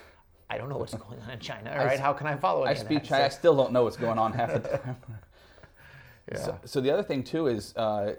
I 0.50 0.58
don't 0.58 0.68
know 0.68 0.76
what's 0.78 0.94
going 1.06 1.20
on 1.22 1.30
in 1.30 1.38
China. 1.38 1.70
All 1.78 1.86
right, 1.86 2.00
how 2.00 2.12
can 2.12 2.26
I 2.26 2.34
follow? 2.36 2.64
It? 2.64 2.70
I 2.70 2.74
speak? 2.74 3.04
Chinese. 3.04 3.12
I 3.26 3.28
still 3.28 3.56
don't 3.56 3.72
know 3.72 3.84
what's 3.84 3.96
going 3.96 4.18
on 4.18 4.32
half 4.32 4.52
the 4.52 4.58
time. 4.78 4.96
Yeah. 6.30 6.38
So, 6.38 6.58
so 6.64 6.80
the 6.80 6.90
other 6.90 7.02
thing 7.02 7.22
too 7.22 7.48
is, 7.48 7.76
uh, 7.76 8.14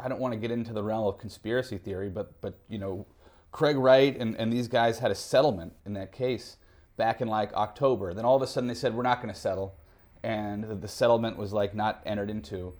I 0.00 0.08
don't 0.08 0.20
want 0.20 0.32
to 0.32 0.38
get 0.38 0.50
into 0.50 0.72
the 0.72 0.82
realm 0.82 1.06
of 1.06 1.18
conspiracy 1.18 1.78
theory, 1.78 2.08
but 2.08 2.40
but 2.40 2.58
you 2.68 2.78
know, 2.78 3.06
Craig 3.52 3.76
Wright 3.76 4.16
and, 4.18 4.36
and 4.36 4.52
these 4.52 4.68
guys 4.68 4.98
had 4.98 5.10
a 5.10 5.14
settlement 5.14 5.74
in 5.84 5.94
that 5.94 6.12
case 6.12 6.56
back 6.96 7.20
in 7.20 7.28
like 7.28 7.52
October. 7.54 8.14
Then 8.14 8.24
all 8.24 8.36
of 8.36 8.42
a 8.42 8.46
sudden 8.46 8.66
they 8.66 8.74
said 8.74 8.94
we're 8.94 9.02
not 9.02 9.20
going 9.20 9.32
to 9.32 9.38
settle, 9.38 9.74
and 10.22 10.64
the, 10.64 10.74
the 10.74 10.88
settlement 10.88 11.36
was 11.36 11.52
like 11.52 11.74
not 11.74 12.02
entered 12.06 12.30
into. 12.30 12.74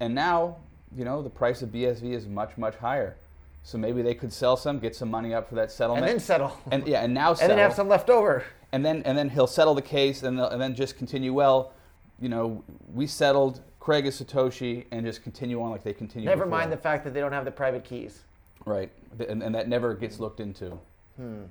And 0.00 0.14
now, 0.14 0.56
you 0.96 1.04
know, 1.04 1.22
the 1.22 1.30
price 1.30 1.62
of 1.62 1.70
BSV 1.70 2.12
is 2.12 2.26
much 2.26 2.56
much 2.56 2.76
higher. 2.76 3.16
So 3.62 3.76
maybe 3.76 4.00
they 4.02 4.14
could 4.14 4.32
sell 4.32 4.56
some, 4.56 4.78
get 4.78 4.96
some 4.96 5.10
money 5.10 5.34
up 5.34 5.48
for 5.48 5.54
that 5.56 5.70
settlement, 5.70 6.06
and 6.06 6.14
then 6.14 6.20
settle, 6.20 6.58
and 6.70 6.86
yeah, 6.86 7.02
and 7.04 7.12
now 7.12 7.34
settle. 7.34 7.42
and 7.50 7.58
then 7.58 7.68
have 7.68 7.76
some 7.76 7.88
left 7.88 8.08
over. 8.08 8.44
and 8.72 8.84
then 8.84 9.02
and 9.04 9.16
then 9.16 9.28
he'll 9.28 9.46
settle 9.46 9.74
the 9.74 9.82
case, 9.82 10.22
and, 10.22 10.40
and 10.40 10.60
then 10.60 10.74
just 10.74 10.96
continue. 10.96 11.32
Well, 11.34 11.72
you 12.20 12.28
know, 12.28 12.62
we 12.92 13.06
settled. 13.06 13.60
Craig 13.80 14.04
is 14.06 14.20
Satoshi, 14.20 14.84
and 14.90 15.06
just 15.06 15.22
continue 15.22 15.60
on 15.62 15.70
like 15.70 15.82
they 15.82 15.94
continue. 15.94 16.28
Never 16.28 16.44
before. 16.44 16.58
mind 16.58 16.72
the 16.72 16.76
fact 16.76 17.02
that 17.04 17.14
they 17.14 17.20
don't 17.20 17.32
have 17.32 17.44
the 17.46 17.50
private 17.50 17.82
keys. 17.84 18.24
right, 18.66 18.90
and, 19.28 19.42
and 19.42 19.54
that 19.54 19.68
never 19.68 19.94
gets 19.94 20.20
looked 20.20 20.38
into, 20.40 20.78
Hmm. 21.16 21.44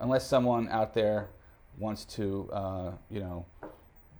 unless 0.00 0.26
someone 0.26 0.68
out 0.68 0.94
there 0.94 1.28
wants 1.78 2.04
to, 2.04 2.48
uh, 2.52 2.90
you 3.10 3.20
know, 3.20 3.46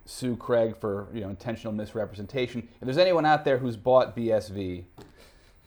sue 0.05 0.35
Craig 0.35 0.75
for 0.79 1.07
you 1.13 1.21
know 1.21 1.29
intentional 1.29 1.73
misrepresentation. 1.73 2.67
If 2.81 2.85
there's 2.85 2.97
anyone 2.97 3.25
out 3.25 3.45
there 3.45 3.57
who's 3.57 3.77
bought 3.77 4.15
BSV, 4.15 4.85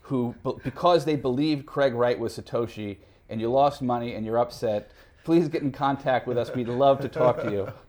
who 0.02 0.34
because 0.64 1.04
they 1.04 1.16
believed 1.16 1.66
Craig 1.66 1.94
Wright 1.94 2.18
was 2.18 2.38
Satoshi, 2.38 2.98
and 3.28 3.40
you 3.40 3.50
lost 3.50 3.82
money 3.82 4.14
and 4.14 4.24
you're 4.24 4.38
upset, 4.38 4.90
please 5.24 5.48
get 5.48 5.62
in 5.62 5.72
contact 5.72 6.26
with 6.26 6.38
us. 6.38 6.54
We'd 6.54 6.68
love 6.68 7.00
to 7.00 7.08
talk 7.08 7.42
to 7.42 7.50
you. 7.50 7.68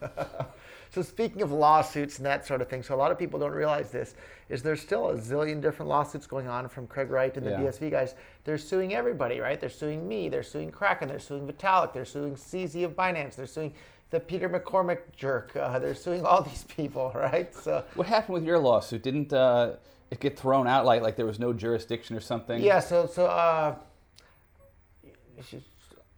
So 0.92 1.00
speaking 1.00 1.40
of 1.40 1.50
lawsuits 1.50 2.18
and 2.18 2.26
that 2.26 2.46
sort 2.46 2.60
of 2.60 2.68
thing, 2.68 2.82
so 2.82 2.94
a 2.94 2.96
lot 2.96 3.10
of 3.10 3.18
people 3.18 3.40
don't 3.40 3.52
realize 3.52 3.90
this 3.90 4.14
is 4.50 4.62
there's 4.62 4.82
still 4.82 5.08
a 5.08 5.14
zillion 5.14 5.62
different 5.62 5.88
lawsuits 5.88 6.26
going 6.26 6.48
on 6.48 6.68
from 6.68 6.86
Craig 6.86 7.10
Wright 7.10 7.34
and 7.34 7.46
the 7.46 7.50
Yeah. 7.52 7.60
BSV 7.60 7.90
guys. 7.90 8.14
They're 8.44 8.58
suing 8.58 8.92
everybody, 8.92 9.40
right? 9.40 9.58
They're 9.58 9.70
suing 9.70 10.06
me, 10.06 10.28
they're 10.28 10.42
suing 10.42 10.70
Kraken, 10.70 11.08
they're 11.08 11.18
suing 11.18 11.48
Vitalik, 11.50 11.94
they're 11.94 12.04
suing 12.04 12.36
CZ 12.36 12.84
of 12.84 12.94
Binance, 12.94 13.36
they're 13.36 13.46
suing 13.46 13.72
the 14.10 14.20
Peter 14.20 14.50
McCormack 14.50 14.98
jerk, 15.16 15.56
uh, 15.56 15.78
they're 15.78 15.94
suing 15.94 16.26
all 16.26 16.42
these 16.42 16.64
people, 16.64 17.10
right? 17.14 17.54
So 17.54 17.82
What 17.94 18.06
happened 18.06 18.34
with 18.34 18.44
your 18.44 18.58
lawsuit? 18.58 19.02
Didn't 19.02 19.32
uh, 19.32 19.76
it 20.10 20.20
get 20.20 20.38
thrown 20.38 20.66
out 20.68 20.84
like 20.84 21.00
like 21.00 21.16
there 21.16 21.24
was 21.24 21.38
no 21.38 21.54
jurisdiction 21.54 22.14
or 22.14 22.20
something? 22.20 22.62
Yeah, 22.62 22.80
so 22.80 23.06
so 23.06 23.24
uh, 23.28 23.76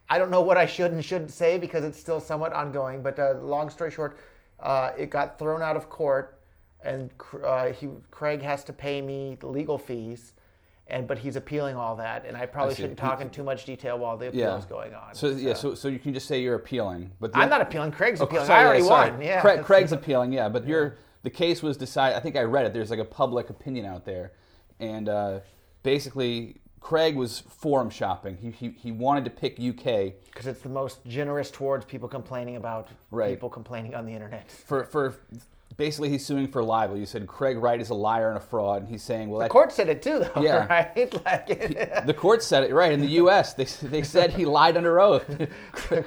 I 0.08 0.18
don't 0.18 0.30
know 0.30 0.42
what 0.42 0.56
I 0.56 0.66
should 0.66 0.92
and 0.92 1.04
shouldn't 1.04 1.30
say 1.30 1.58
because 1.58 1.84
it's 1.84 1.98
still 1.98 2.20
somewhat 2.20 2.52
ongoing. 2.52 3.02
But 3.02 3.18
uh, 3.18 3.34
long 3.40 3.70
story 3.70 3.90
short, 3.90 4.18
uh, 4.60 4.90
it 4.98 5.10
got 5.10 5.38
thrown 5.38 5.62
out 5.62 5.76
of 5.76 5.88
court, 5.88 6.38
and 6.84 7.10
uh, 7.44 7.66
he 7.72 7.88
Craig 8.10 8.42
has 8.42 8.64
to 8.64 8.72
pay 8.72 9.00
me 9.00 9.36
the 9.40 9.46
legal 9.46 9.78
fees, 9.78 10.34
and 10.88 11.06
but 11.08 11.18
he's 11.18 11.36
appealing 11.36 11.76
all 11.76 11.96
that, 11.96 12.26
and 12.26 12.36
I 12.36 12.44
probably 12.46 12.74
see. 12.74 12.82
shouldn't 12.82 12.98
talk 12.98 13.20
in 13.22 13.30
too 13.30 13.42
much 13.42 13.64
detail 13.64 13.98
while 13.98 14.16
the 14.18 14.28
appeal 14.28 14.40
Yeah. 14.40 14.58
is 14.58 14.66
going 14.66 14.94
on. 14.94 15.14
So 15.14 15.30
yeah, 15.30 15.54
so 15.54 15.74
so 15.74 15.88
you 15.88 15.98
can 15.98 16.12
just 16.12 16.28
say 16.28 16.40
you're 16.42 16.54
appealing, 16.56 17.10
but 17.20 17.32
the- 17.32 17.38
I'm 17.38 17.48
not 17.48 17.62
appealing. 17.62 17.92
Craig's 17.92 18.20
Oh, 18.20 18.24
appealing. 18.24 18.46
sorry, 18.46 18.60
I 18.62 18.66
already 18.66 18.82
yeah, 18.82 18.88
sorry. 18.88 19.10
won. 19.12 19.22
Yeah, 19.22 19.40
Craig, 19.40 19.62
Craig's 19.64 19.92
appealing, 19.92 20.32
yeah, 20.32 20.48
but 20.50 20.66
you're 20.66 20.96
the 21.22 21.30
case 21.30 21.62
was 21.62 21.78
decided. 21.78 22.16
I 22.16 22.20
think 22.20 22.36
I 22.36 22.42
read 22.42 22.66
it. 22.66 22.74
There's 22.74 22.90
like 22.90 22.98
a 23.00 23.04
public 23.06 23.48
opinion 23.48 23.86
out 23.86 24.04
there, 24.04 24.32
and 24.78 25.08
uh, 25.08 25.40
basically 25.82 26.60
Craig 26.84 27.16
was 27.16 27.40
forum 27.40 27.88
shopping. 27.88 28.36
He, 28.36 28.50
he 28.50 28.69
he 28.78 28.92
wanted 28.92 29.25
to 29.25 29.31
pick 29.31 29.52
UK 29.54 30.12
because 30.26 30.46
it's 30.46 30.60
the 30.60 30.69
most 30.69 31.02
generous 31.06 31.50
towards 31.50 31.86
people 31.86 32.10
complaining 32.10 32.56
about 32.56 32.88
Right. 33.10 33.31
people 33.31 33.48
complaining 33.48 33.94
on 33.94 34.04
the 34.04 34.12
internet. 34.12 34.50
for 34.66 34.84
for 34.84 35.14
basically 35.78 36.10
he's 36.10 36.26
suing 36.26 36.46
for 36.46 36.62
libel. 36.62 36.98
You 36.98 37.06
said 37.06 37.26
Craig 37.26 37.56
Wright 37.56 37.81
is 37.81 37.88
a 37.88 37.94
liar 37.94 38.28
and 38.28 38.36
a 38.36 38.40
fraud, 38.40 38.82
and 38.82 38.90
he's 38.90 39.02
saying, 39.02 39.31
well, 39.31 39.38
The 39.40 39.46
that, 39.46 39.50
court 39.50 39.72
said 39.72 39.88
it 39.88 40.02
too, 40.02 40.19
though, 40.34 40.42
Yeah. 40.42 40.66
right? 40.94 41.25
Like, 41.25 41.46
the 42.06 42.14
court 42.14 42.42
said 42.42 42.64
it 42.64 42.75
right 42.75 42.92
in 42.92 43.00
the 43.00 43.12
U.S. 43.22 43.54
They 43.54 43.64
they 43.88 44.02
said 44.02 44.34
he 44.34 44.44
lied 44.44 44.76
under 44.76 45.00
oath. 45.00 45.25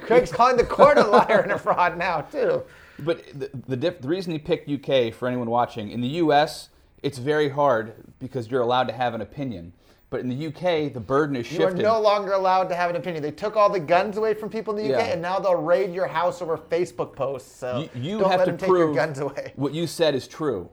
Craig's 0.02 0.30
calling 0.30 0.56
the 0.56 0.64
court 0.64 0.96
a 0.96 1.02
liar 1.04 1.40
and 1.40 1.50
a 1.50 1.58
fraud 1.58 1.98
now 1.98 2.20
too. 2.20 2.62
But 3.00 3.24
the 3.36 3.50
the, 3.66 3.76
diff, 3.76 4.00
the 4.00 4.06
reason 4.08 4.30
he 4.30 4.38
picked 4.38 4.70
UK 4.70 5.12
for 5.12 5.26
anyone 5.26 5.50
watching 5.50 5.90
in 5.90 6.00
the 6.02 6.22
U.S. 6.22 6.68
it's 7.02 7.18
very 7.18 7.48
hard 7.48 7.94
because 8.20 8.48
you're 8.48 8.62
allowed 8.62 8.86
to 8.86 8.94
have 8.94 9.12
an 9.14 9.20
opinion. 9.22 9.72
But 10.10 10.20
in 10.20 10.28
the 10.28 10.46
UK, 10.46 10.92
the 10.92 11.00
burden 11.00 11.36
is 11.36 11.46
shifted. 11.46 11.78
You 11.78 11.86
are 11.86 11.92
no 11.94 12.00
longer 12.00 12.32
allowed 12.32 12.68
to 12.70 12.74
have 12.74 12.88
an 12.88 12.96
opinion. 12.96 13.22
They 13.22 13.30
took 13.30 13.56
all 13.56 13.68
the 13.68 13.80
guns 13.80 14.16
away 14.16 14.32
from 14.32 14.48
people 14.48 14.74
in 14.76 14.88
the 14.88 14.94
UK, 14.94 15.06
Yeah. 15.06 15.12
and 15.12 15.20
now 15.20 15.38
they'll 15.38 15.60
raid 15.60 15.92
your 15.92 16.06
house 16.06 16.40
over 16.40 16.56
Facebook 16.56 17.14
posts. 17.14 17.54
So 17.54 17.88
you, 17.94 18.00
you 18.02 18.18
don't 18.18 18.30
have 18.30 18.40
let 18.40 18.44
to 18.46 18.50
them 18.52 18.58
take 18.58 18.68
your 18.68 18.76
prove 18.86 18.96
guns 18.96 19.18
away. 19.18 19.52
what 19.56 19.74
you 19.74 19.86
said 19.86 20.14
is 20.14 20.26
true. 20.26 20.70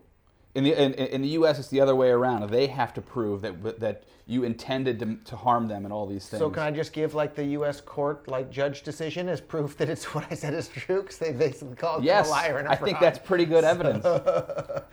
In 0.54 0.64
the 0.64 0.72
in, 0.82 0.94
in 0.94 1.22
the 1.22 1.28
U.S., 1.30 1.60
it's 1.60 1.68
the 1.68 1.82
other 1.82 1.96
way 1.96 2.10
around. 2.12 2.50
They 2.50 2.68
have 2.68 2.94
to 2.94 3.02
prove 3.02 3.42
that 3.42 3.80
that 3.82 4.04
you 4.26 4.46
intended 4.46 5.00
to, 5.00 5.18
to 5.26 5.36
harm 5.36 5.68
them 5.68 5.84
and 5.84 5.94
all 5.94 6.08
these 6.08 6.30
things. 6.30 6.40
So 6.40 6.50
can 6.50 6.64
I 6.64 6.72
just 6.72 6.94
give 6.94 7.14
like 7.14 7.36
the 7.36 7.44
U.S. 7.48 7.82
court 7.82 8.30
like 8.30 8.50
judge 8.50 8.82
decision 8.84 9.28
as 9.28 9.42
proof 9.42 9.76
that 9.78 9.90
it's 9.90 10.06
what 10.16 10.26
I 10.32 10.36
said 10.36 10.54
is 10.54 10.70
true? 10.70 11.02
Because 11.02 11.18
they 11.18 11.34
basically 11.34 11.76
called 11.76 12.04
me 12.04 12.10
a 12.10 12.24
liar 12.24 12.60
and 12.60 12.70
a 12.70 12.72
I 12.72 12.76
think 12.78 13.02
that's 13.02 13.20
pretty 13.20 13.46
good 13.46 13.66
evidence. 13.66 14.06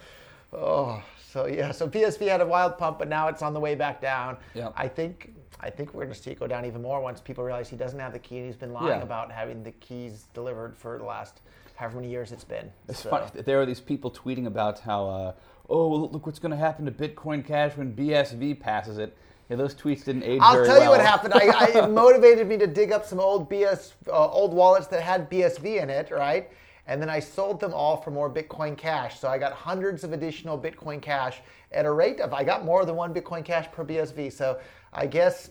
Oh, 0.54 1.02
so 1.32 1.46
yeah, 1.58 1.72
so 1.72 1.88
BSV 1.88 2.28
had 2.28 2.40
a 2.40 2.46
wild 2.46 2.76
pump, 2.78 2.98
but 2.98 3.08
now 3.08 3.28
it's 3.28 3.42
on 3.42 3.54
the 3.54 3.60
way 3.60 3.74
back 3.74 4.00
down. 4.00 4.36
Yep. 4.54 4.74
I 4.76 4.88
think 4.88 5.34
I 5.60 5.70
think 5.70 5.94
we're 5.94 6.04
going 6.04 6.14
to 6.14 6.20
see 6.20 6.32
it 6.32 6.40
go 6.40 6.46
down 6.46 6.64
even 6.64 6.82
more 6.82 7.00
once 7.00 7.20
people 7.20 7.44
realize 7.44 7.68
he 7.68 7.76
doesn't 7.76 7.98
have 7.98 8.12
the 8.12 8.18
key 8.18 8.38
and 8.38 8.46
he's 8.46 8.56
been 8.56 8.72
lying 8.72 8.88
Yeah. 8.88 9.02
about 9.02 9.30
having 9.30 9.62
the 9.62 9.70
keys 9.72 10.26
delivered 10.34 10.76
for 10.76 10.98
the 10.98 11.04
last 11.04 11.40
however 11.76 11.96
many 11.96 12.10
years 12.10 12.32
it's 12.32 12.44
been. 12.44 12.70
It's 12.88 13.00
So- 13.00 13.10
funny. 13.10 13.42
There 13.42 13.60
are 13.60 13.66
these 13.66 13.80
people 13.80 14.10
tweeting 14.10 14.46
about 14.46 14.80
how, 14.80 15.08
uh, 15.08 15.32
oh, 15.70 15.88
look 15.88 16.26
what's 16.26 16.40
going 16.40 16.50
to 16.50 16.56
happen 16.56 16.84
to 16.84 16.90
Bitcoin 16.90 17.44
Cash 17.46 17.76
when 17.76 17.94
BSV 17.94 18.54
passes 18.60 18.98
it. 18.98 19.16
Yeah, 19.48 19.56
those 19.56 19.74
tweets 19.74 20.04
didn't 20.04 20.24
age 20.24 20.40
I'll 20.42 20.64
tell 20.64 20.82
you 20.82 20.88
what 20.88 21.00
happened. 21.00 21.34
I, 21.34 21.46
I, 21.46 21.84
it 21.84 21.90
motivated 22.04 22.46
me 22.48 22.56
to 22.58 22.66
dig 22.66 22.90
up 22.90 23.04
some 23.04 23.20
old 23.20 23.48
BS, 23.50 23.92
uh, 24.08 24.12
old 24.30 24.52
wallets 24.54 24.86
that 24.88 25.02
had 25.02 25.30
BSV 25.30 25.82
in 25.82 25.90
it, 25.90 26.10
right? 26.10 26.50
And 26.92 27.00
then 27.00 27.08
I 27.08 27.20
sold 27.20 27.58
them 27.58 27.72
all 27.72 27.96
for 27.96 28.10
more 28.10 28.28
Bitcoin 28.28 28.76
Cash. 28.76 29.18
So 29.18 29.26
I 29.26 29.38
got 29.38 29.54
hundreds 29.54 30.04
of 30.04 30.12
additional 30.12 30.58
Bitcoin 30.58 31.00
Cash 31.00 31.40
at 31.72 31.86
a 31.86 31.90
rate 31.90 32.20
of 32.20 32.34
I 32.34 32.44
got 32.44 32.66
more 32.66 32.84
than 32.84 32.96
one 32.96 33.14
Bitcoin 33.14 33.42
Cash 33.42 33.72
per 33.72 33.82
BSV. 33.82 34.30
So 34.30 34.60
I 34.92 35.06
guess 35.06 35.48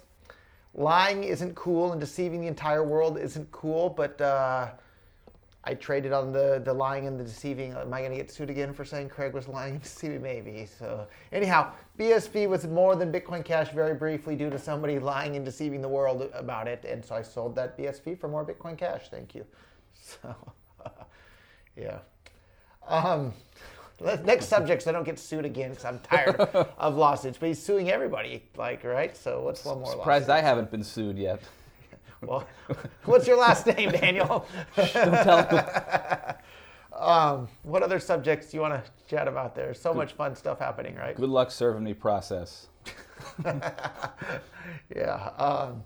lying 0.75 1.23
isn't 1.23 1.55
cool 1.55 1.93
and 1.93 1.99
deceiving 1.99 2.41
the 2.41 2.47
entire 2.47 2.83
world 2.83 3.17
isn't 3.17 3.51
cool, 3.51 3.89
but. 3.89 4.21
Uh, 4.21 4.69
I 5.63 5.75
traded 5.75 6.11
on 6.11 6.31
the, 6.31 6.59
the 6.65 6.73
lying 6.73 7.05
and 7.05 7.19
the 7.19 7.23
deceiving. 7.23 7.73
Am 7.73 7.93
I 7.93 7.99
going 7.99 8.09
to 8.09 8.17
get 8.17 8.31
sued 8.31 8.49
again 8.49 8.73
for 8.73 8.83
saying 8.83 9.09
Craig 9.09 9.31
was 9.31 9.47
lying 9.47 9.75
and 9.75 9.83
deceiving? 9.83 10.19
Maybe. 10.19 10.65
So, 10.65 11.05
anyhow, 11.31 11.73
BSV 11.99 12.49
was 12.49 12.65
more 12.65 12.95
than 12.95 13.11
Bitcoin 13.11 13.45
Cash 13.45 13.69
very 13.69 13.93
briefly 13.93 14.35
due 14.35 14.49
to 14.49 14.57
somebody 14.57 14.97
lying 14.97 15.35
and 15.35 15.45
deceiving 15.45 15.83
the 15.83 15.87
world 15.87 16.31
about 16.33 16.67
it. 16.67 16.83
And 16.83 17.05
so 17.05 17.13
I 17.13 17.21
sold 17.21 17.55
that 17.57 17.77
BSV 17.77 18.19
for 18.19 18.27
more 18.27 18.43
Bitcoin 18.43 18.75
Cash. 18.75 19.09
Thank 19.11 19.35
you. 19.35 19.45
So, 20.03 20.35
yeah. 21.81 21.99
Um, 22.87 23.33
Next 24.23 24.47
subject, 24.47 24.81
so 24.81 24.89
I 24.89 24.93
don't 24.93 25.03
get 25.03 25.19
sued 25.19 25.45
again 25.45 25.69
because 25.69 25.85
I'm 25.85 25.99
tired 26.03 26.35
of 26.39 26.95
lawsuits. 26.95 27.37
But 27.37 27.49
he's 27.49 27.61
suing 27.61 27.91
everybody, 27.91 28.43
like, 28.57 28.83
right? 28.83 29.15
So 29.15 29.43
what's 29.43 29.63
one 29.63 29.79
more 29.79 29.91
Surprised 29.91 30.27
lawsuit? 30.27 30.43
I 30.43 30.47
haven't 30.47 30.71
been 30.71 30.83
sued 30.83 31.17
yet. 31.17 31.41
Well, 32.23 32.47
what's 33.05 33.25
your 33.25 33.37
last 33.37 33.65
name, 33.65 33.89
Daniel? 33.93 34.45
Don't 34.75 34.93
tell 34.93 35.43
them. 35.43 36.35
Um, 36.93 37.47
what 37.63 37.81
other 37.81 37.99
subjects 37.99 38.51
do 38.51 38.57
you 38.57 38.61
want 38.61 38.75
to 38.75 38.91
chat 39.07 39.27
about? 39.27 39.55
There's 39.55 39.81
so 39.81 39.91
much 39.91 40.13
fun 40.13 40.35
stuff 40.35 40.59
happening, 40.59 40.95
right? 40.95 41.15
Good 41.15 41.29
luck 41.29 41.49
serving 41.49 41.83
me 41.83 41.95
process. 41.95 42.67
Yeah. 44.95 45.29
Um, 45.37 45.83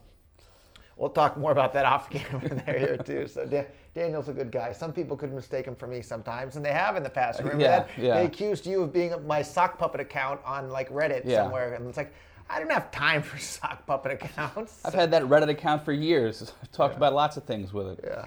we'll 0.97 1.09
talk 1.09 1.37
more 1.37 1.53
about 1.53 1.71
that 1.71 1.85
off 1.85 2.09
camera 2.09 2.49
there 2.65 2.79
here 2.79 2.97
too. 2.97 3.27
So 3.27 3.45
Da- 3.45 3.67
Daniel's 3.95 4.27
a 4.27 4.33
good 4.33 4.51
guy. 4.51 4.73
Some 4.73 4.91
people 4.91 5.15
could 5.15 5.31
mistake 5.33 5.65
him 5.65 5.75
for 5.75 5.87
me 5.87 6.01
sometimes, 6.01 6.57
and 6.57 6.65
they 6.65 6.73
have 6.73 6.97
in 6.97 7.03
the 7.03 7.09
past. 7.09 7.39
Uh, 7.39 7.43
Remember 7.43 7.63
Yeah, 7.63 7.79
that? 7.79 7.89
yeah. 7.97 8.15
They 8.15 8.25
accused 8.25 8.67
you 8.67 8.83
of 8.83 8.91
being 8.91 9.13
my 9.25 9.41
sock 9.41 9.77
puppet 9.79 10.01
account 10.01 10.41
on 10.45 10.69
like 10.69 10.89
Reddit 10.89 11.21
Yeah. 11.23 11.43
somewhere, 11.43 11.73
and 11.73 11.87
it's 11.87 11.97
like 11.97 12.13
I 12.49 12.59
don't 12.59 12.71
have 12.71 12.91
time 12.91 13.23
for 13.23 13.37
sock 13.39 13.85
puppet 13.87 14.11
accounts. 14.21 14.81
I've 14.83 14.93
had 14.93 15.11
that 15.11 15.23
Reddit 15.23 15.49
account 15.49 15.85
for 15.85 15.93
years. 15.93 16.51
I've 16.61 16.71
talked 16.73 16.97
about 16.97 17.13
lots 17.13 17.37
of 17.37 17.45
things 17.45 17.71
with 17.73 17.87
it. 17.87 17.99
Yeah. 18.03 18.25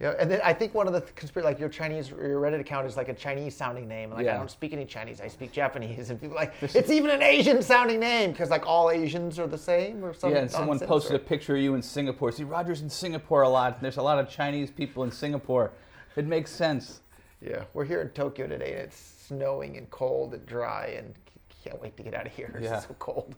Yeah, 0.00 0.14
and 0.18 0.30
then 0.30 0.40
I 0.42 0.54
think 0.54 0.74
one 0.74 0.86
of 0.86 0.94
the 0.94 1.02
conspiracy, 1.02 1.44
like 1.44 1.60
your 1.60 1.68
Chinese, 1.68 2.08
your 2.08 2.40
Reddit 2.40 2.58
account 2.58 2.86
is 2.86 2.96
like 2.96 3.10
a 3.10 3.14
Chinese 3.14 3.54
sounding 3.54 3.86
name. 3.86 4.10
Like 4.10 4.26
I 4.26 4.32
don't 4.32 4.50
speak 4.50 4.72
any 4.72 4.86
Chinese, 4.86 5.20
I 5.20 5.28
speak 5.28 5.52
Japanese, 5.52 6.08
and 6.08 6.18
people 6.18 6.38
are 6.38 6.40
like 6.40 6.54
it's 6.62 6.90
even 6.90 7.10
an 7.10 7.22
Asian 7.22 7.62
sounding 7.62 8.00
name 8.00 8.32
because 8.32 8.48
like 8.48 8.66
all 8.66 8.90
Asians 8.90 9.38
are 9.38 9.46
the 9.46 9.58
same 9.58 10.02
or 10.02 10.14
something. 10.14 10.36
Yeah, 10.36 10.42
and 10.42 10.50
someone 10.50 10.80
posted 10.80 11.16
a 11.16 11.18
picture 11.18 11.54
of 11.54 11.60
you 11.60 11.74
in 11.74 11.82
Singapore. 11.82 12.32
See, 12.32 12.44
Roger's 12.44 12.80
in 12.80 12.88
Singapore 12.88 13.42
a 13.42 13.48
lot. 13.48 13.82
There's 13.82 13.98
a 13.98 14.02
lot 14.02 14.18
of 14.18 14.30
Chinese 14.30 14.70
people 14.70 15.04
in 15.04 15.12
Singapore. 15.12 15.70
It 16.16 16.26
makes 16.26 16.50
sense. 16.50 17.02
Yeah, 17.42 17.64
we're 17.74 17.84
here 17.84 18.00
in 18.00 18.08
Tokyo 18.10 18.46
today, 18.46 18.72
and 18.72 18.80
it's 18.80 19.26
snowing 19.26 19.76
and 19.76 19.88
cold 19.90 20.32
and 20.32 20.46
dry, 20.46 20.94
and 20.96 21.14
can't 21.62 21.80
wait 21.82 21.94
to 21.98 22.02
get 22.02 22.14
out 22.14 22.26
of 22.26 22.32
here. 22.32 22.58
Yeah. 22.62 22.78
It's 22.78 22.86
so 22.86 22.96
cold. 22.98 23.34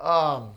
Um, 0.00 0.52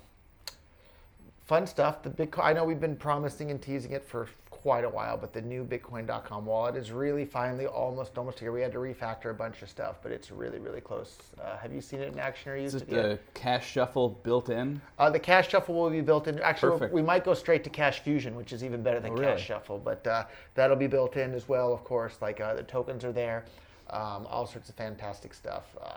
fun 1.46 1.66
stuff. 1.66 2.04
The 2.04 2.12
Bitcoin. 2.12 2.44
I 2.44 2.54
know 2.54 2.66
we've 2.66 2.80
been 2.80 2.96
promising 2.96 3.50
and 3.50 3.60
teasing 3.60 3.94
it 3.94 4.06
for 4.06 4.28
quite 4.64 4.86
a 4.86 4.90
while, 4.90 5.18
but 5.18 5.34
the 5.34 5.42
new 5.42 5.66
Bitcoin.com 5.66 6.46
wallet 6.46 6.78
is 6.78 6.90
really 6.94 7.26
finally 7.26 7.66
almost 7.68 8.18
almost 8.18 8.40
here. 8.40 8.50
We 8.54 8.62
had 8.62 8.72
to 8.72 8.78
refactor 8.78 9.30
a 9.30 9.34
bunch 9.34 9.62
of 9.62 9.70
stuff, 9.70 9.98
but 10.02 10.14
it's 10.14 10.32
really 10.32 10.58
really 10.58 10.80
close. 10.80 11.18
Uh, 11.38 11.58
have 11.58 11.74
you 11.74 11.82
seen 11.82 12.00
it 12.00 12.14
in 12.14 12.18
action 12.18 12.50
or 12.54 12.56
Is 12.56 12.74
it 12.74 12.84
it 12.84 12.90
yet? 12.90 13.02
the 13.04 13.20
cash 13.40 13.70
shuffle 13.70 14.08
built 14.24 14.48
in? 14.50 14.80
Uh, 14.98 15.10
the 15.10 15.20
Cash 15.20 15.50
Shuffle 15.50 15.76
will 15.76 15.90
be 15.90 16.00
built 16.00 16.30
in. 16.30 16.40
Actually, 16.40 16.72
Perfect. 16.72 16.94
we 16.94 17.02
might 17.02 17.26
go 17.26 17.34
straight 17.34 17.66
to 17.66 17.70
Cash 17.70 18.00
Fusion, 18.00 18.36
which 18.36 18.54
is 18.54 18.64
even 18.64 18.82
better 18.82 19.02
than 19.02 19.12
Oh, 19.12 19.16
really? 19.16 19.34
Cash 19.34 19.46
Shuffle, 19.48 19.80
but 19.80 20.08
uh, 20.08 20.24
that'll 20.56 20.78
be 20.78 20.88
built 20.88 21.18
in 21.18 21.34
as 21.34 21.50
well, 21.50 21.74
of 21.74 21.84
course. 21.84 22.16
Like 22.22 22.40
uh, 22.40 22.54
the 22.54 22.64
tokens 22.64 23.04
are 23.04 23.12
there, 23.12 23.44
um, 23.90 24.26
all 24.30 24.48
sorts 24.48 24.70
of 24.70 24.76
fantastic 24.76 25.34
stuff. 25.34 25.76
Uh, 25.82 25.90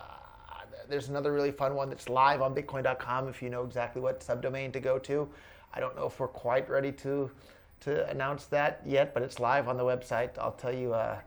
there's 0.88 1.08
another 1.08 1.32
really 1.32 1.52
fun 1.52 1.76
one 1.76 1.88
that's 1.88 2.08
live 2.08 2.42
on 2.42 2.52
Bitcoin.com 2.52 3.28
if 3.28 3.40
you 3.42 3.48
know 3.48 3.62
exactly 3.64 4.02
what 4.02 4.18
subdomain 4.20 4.72
to 4.72 4.80
go 4.80 4.98
to. 4.98 5.28
I 5.72 5.78
don't 5.78 5.94
know 5.94 6.06
if 6.06 6.18
we're 6.18 6.26
quite 6.28 6.68
ready 6.68 6.90
to 6.92 7.30
to 7.86 8.08
announce 8.10 8.46
that 8.46 8.82
yet, 8.84 9.14
but 9.14 9.22
it's 9.22 9.38
live 9.38 9.68
on 9.68 9.76
the 9.76 9.84
website. 9.84 10.30
I'll 10.38 10.52
tell 10.52 10.74
you. 10.74 10.92
Uh, 10.92 11.20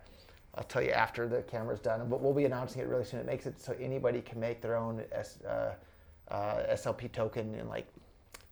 I'll 0.55 0.63
tell 0.65 0.81
you 0.81 0.91
after 0.91 1.27
the 1.27 1.41
camera's 1.43 1.79
done, 1.79 2.09
but 2.09 2.19
we'll 2.21 2.33
be 2.33 2.43
announcing 2.43 2.81
it 2.81 2.87
really 2.87 3.05
soon. 3.05 3.21
It 3.21 3.25
makes 3.25 3.45
it 3.45 3.61
so 3.61 3.73
anybody 3.79 4.19
can 4.19 4.39
make 4.41 4.61
their 4.61 4.75
own 4.75 5.03
S, 5.11 5.39
uh, 5.47 5.75
uh, 6.27 6.73
SLP 6.73 7.11
token 7.13 7.55
in 7.55 7.69
like 7.69 7.87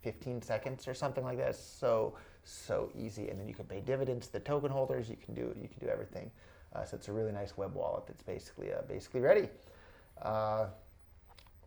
15 0.04 0.42
seconds 0.42 0.88
or 0.88 0.94
something 0.94 1.24
like 1.24 1.38
that. 1.38 1.56
So 1.56 2.16
so 2.46 2.92
easy, 2.98 3.28
and 3.30 3.38
then 3.38 3.48
you 3.48 3.54
can 3.54 3.66
pay 3.66 3.82
dividends 3.82 4.28
to 4.28 4.34
the 4.34 4.40
token 4.40 4.72
holders. 4.72 5.10
You 5.10 5.18
can 5.18 5.34
do 5.34 5.54
you 5.62 5.68
can 5.68 5.80
do 5.86 5.88
everything. 5.88 6.32
Uh, 6.74 6.86
so 6.86 6.96
it's 6.96 7.10
a 7.10 7.12
really 7.14 7.34
nice 7.34 7.58
web 7.58 7.74
wallet 7.74 8.08
that's 8.08 8.24
basically 8.24 8.72
uh, 8.72 8.84
basically 8.88 9.20
ready. 9.20 9.50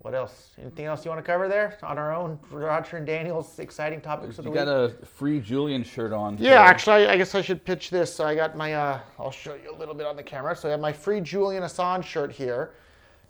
What 0.00 0.14
else? 0.14 0.52
Anything 0.59 0.87
else 0.87 1.04
you 1.04 1.11
want 1.11 1.23
to 1.23 1.30
cover 1.30 1.47
there 1.47 1.76
on 1.83 1.99
our 1.99 2.14
own 2.14 2.38
Roger 2.50 2.97
and 2.97 3.07
Daniel's 3.07 3.59
exciting 3.59 4.00
topics 4.00 4.38
of 4.38 4.45
the 4.45 4.50
You 4.50 4.50
week? 4.52 4.64
got 4.64 4.69
a 4.69 4.88
free 5.04 5.40
Julian 5.40 5.85
shirt 5.85 6.11
on. 6.14 6.38
Yeah, 6.38 6.38
today. 6.38 6.54
actually, 6.54 7.07
I, 7.07 7.12
I 7.12 7.16
guess 7.19 7.35
I 7.35 7.42
should 7.42 7.62
pitch 7.62 7.90
this. 7.90 8.12
So 8.12 8.25
I 8.25 8.35
got 8.35 8.57
my, 8.57 8.73
uh, 8.73 9.00
I'll 9.19 9.30
show 9.30 9.54
you 9.62 9.75
a 9.75 9.76
little 9.76 9.95
bit 9.95 10.07
on 10.07 10.16
the 10.16 10.23
camera. 10.23 10.57
So 10.57 10.69
I 10.69 10.71
have 10.71 10.80
my 10.80 10.92
free 10.92 11.21
Julian 11.21 11.64
Assange 11.64 12.04
shirt 12.04 12.33
here 12.33 12.71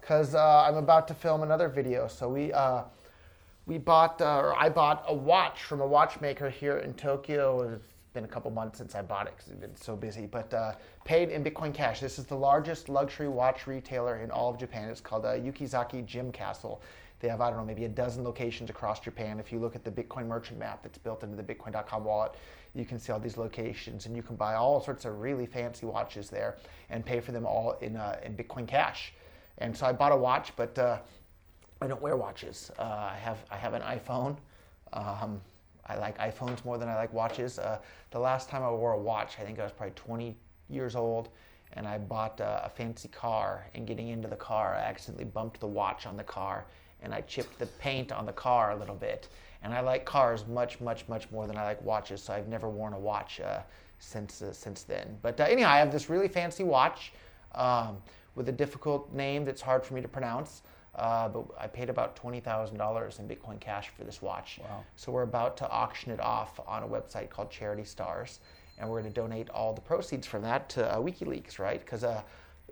because 0.00 0.36
uh, 0.36 0.64
I'm 0.64 0.76
about 0.76 1.08
to 1.08 1.14
film 1.14 1.42
another 1.42 1.68
video. 1.68 2.06
So 2.06 2.28
we, 2.28 2.52
uh, 2.52 2.82
we 3.66 3.76
bought, 3.76 4.20
uh, 4.20 4.36
or 4.38 4.56
I 4.56 4.68
bought 4.68 5.04
a 5.08 5.14
watch 5.14 5.64
from 5.64 5.80
a 5.80 5.86
watchmaker 5.86 6.48
here 6.48 6.78
in 6.78 6.94
Tokyo. 6.94 7.62
It's 7.62 7.82
been 8.12 8.24
a 8.24 8.28
couple 8.28 8.50
months 8.50 8.78
since 8.78 8.94
I 8.94 9.02
bought 9.02 9.26
it 9.26 9.34
because 9.36 9.52
I've 9.52 9.60
been 9.60 9.76
so 9.76 9.96
busy, 9.96 10.26
but 10.26 10.52
uh, 10.52 10.74
paid 11.04 11.30
in 11.30 11.44
Bitcoin 11.44 11.72
Cash. 11.72 12.00
This 12.00 12.18
is 12.18 12.24
the 12.24 12.36
largest 12.36 12.88
luxury 12.88 13.28
watch 13.28 13.66
retailer 13.66 14.18
in 14.18 14.30
all 14.30 14.50
of 14.50 14.58
Japan. 14.58 14.88
It's 14.88 15.00
called 15.00 15.24
uh, 15.24 15.34
Yukizaki 15.34 16.04
Gem 16.04 16.32
Castle. 16.32 16.82
They 17.20 17.28
have, 17.28 17.40
I 17.40 17.50
don't 17.50 17.58
know, 17.58 17.64
maybe 17.64 17.84
a 17.84 17.88
dozen 17.88 18.24
locations 18.24 18.70
across 18.70 18.98
Japan. 19.00 19.38
If 19.38 19.52
you 19.52 19.58
look 19.58 19.76
at 19.76 19.84
the 19.84 19.90
Bitcoin 19.90 20.26
merchant 20.26 20.58
map 20.58 20.82
that's 20.82 20.98
built 20.98 21.22
into 21.22 21.36
the 21.36 21.42
Bitcoin.com 21.42 22.04
wallet, 22.04 22.34
you 22.74 22.84
can 22.84 22.98
see 22.98 23.12
all 23.12 23.20
these 23.20 23.36
locations 23.36 24.06
and 24.06 24.16
you 24.16 24.22
can 24.22 24.36
buy 24.36 24.54
all 24.54 24.80
sorts 24.80 25.04
of 25.04 25.20
really 25.20 25.44
fancy 25.46 25.86
watches 25.86 26.30
there 26.30 26.56
and 26.88 27.04
pay 27.04 27.20
for 27.20 27.32
them 27.32 27.44
all 27.44 27.76
in, 27.82 27.96
uh, 27.96 28.18
in 28.24 28.34
Bitcoin 28.34 28.66
Cash. 28.66 29.12
And 29.58 29.76
so 29.76 29.86
I 29.86 29.92
bought 29.92 30.12
a 30.12 30.16
watch, 30.16 30.52
but 30.56 30.78
uh, 30.78 30.98
I 31.82 31.86
don't 31.86 32.00
wear 32.00 32.16
watches. 32.16 32.70
Uh, 32.78 32.82
I 32.82 33.18
have 33.20 33.38
I 33.50 33.56
have 33.56 33.74
an 33.74 33.82
iPhone. 33.82 34.36
Um, 34.92 35.40
I 35.86 35.96
like 35.96 36.18
iPhones 36.18 36.64
more 36.64 36.78
than 36.78 36.88
I 36.88 36.94
like 36.94 37.12
watches. 37.12 37.58
Uh, 37.58 37.78
the 38.10 38.18
last 38.18 38.48
time 38.48 38.62
I 38.62 38.70
wore 38.70 38.92
a 38.92 38.98
watch, 38.98 39.36
I 39.40 39.44
think 39.44 39.58
I 39.58 39.64
was 39.64 39.72
probably 39.72 39.94
20 39.94 40.36
years 40.68 40.94
old, 40.94 41.28
and 41.72 41.86
I 41.86 41.98
bought 41.98 42.40
uh, 42.40 42.60
a 42.64 42.68
fancy 42.68 43.08
car. 43.08 43.66
And 43.74 43.86
getting 43.86 44.08
into 44.08 44.28
the 44.28 44.36
car, 44.36 44.74
I 44.74 44.80
accidentally 44.80 45.24
bumped 45.24 45.60
the 45.60 45.66
watch 45.66 46.06
on 46.06 46.16
the 46.16 46.24
car, 46.24 46.64
and 47.02 47.14
I 47.14 47.22
chipped 47.22 47.58
the 47.58 47.66
paint 47.66 48.12
on 48.12 48.26
the 48.26 48.32
car 48.32 48.72
a 48.72 48.76
little 48.76 48.94
bit. 48.94 49.28
And 49.62 49.74
I 49.74 49.80
like 49.80 50.04
cars 50.04 50.46
much, 50.46 50.80
much, 50.80 51.06
much 51.08 51.30
more 51.30 51.46
than 51.46 51.56
I 51.56 51.64
like 51.64 51.82
watches, 51.82 52.22
so 52.22 52.32
I've 52.32 52.48
never 52.48 52.68
worn 52.68 52.92
a 52.92 52.98
watch 52.98 53.40
uh, 53.40 53.60
since 53.98 54.42
uh, 54.42 54.52
since 54.52 54.84
then. 54.84 55.18
But 55.22 55.38
uh, 55.40 55.44
anyhow, 55.44 55.70
I 55.70 55.78
have 55.78 55.92
this 55.92 56.08
really 56.08 56.28
fancy 56.28 56.64
watch 56.64 57.12
um, 57.54 57.98
with 58.34 58.48
a 58.48 58.52
difficult 58.52 59.12
name 59.12 59.44
that's 59.44 59.60
hard 59.60 59.84
for 59.84 59.94
me 59.94 60.00
to 60.00 60.08
pronounce. 60.08 60.62
Uh, 60.94 61.28
but 61.28 61.44
I 61.58 61.66
paid 61.66 61.88
about 61.88 62.16
twenty 62.16 62.40
thousand 62.40 62.76
dollars 62.76 63.18
in 63.20 63.28
Bitcoin 63.28 63.60
Cash 63.60 63.90
for 63.96 64.04
this 64.04 64.20
watch. 64.20 64.58
Wow. 64.62 64.84
So 64.96 65.12
we're 65.12 65.22
about 65.22 65.56
to 65.58 65.70
auction 65.70 66.10
it 66.10 66.20
off 66.20 66.58
on 66.66 66.82
a 66.82 66.86
website 66.88 67.30
called 67.30 67.50
Charity 67.50 67.84
Stars, 67.84 68.40
and 68.78 68.88
we're 68.88 69.00
going 69.00 69.12
to 69.12 69.20
donate 69.20 69.48
all 69.50 69.72
the 69.72 69.80
proceeds 69.80 70.26
from 70.26 70.42
that 70.42 70.68
to 70.70 70.92
uh, 70.92 70.98
WikiLeaks, 70.98 71.58
right? 71.60 71.80
Because 71.80 72.02
uh, 72.02 72.22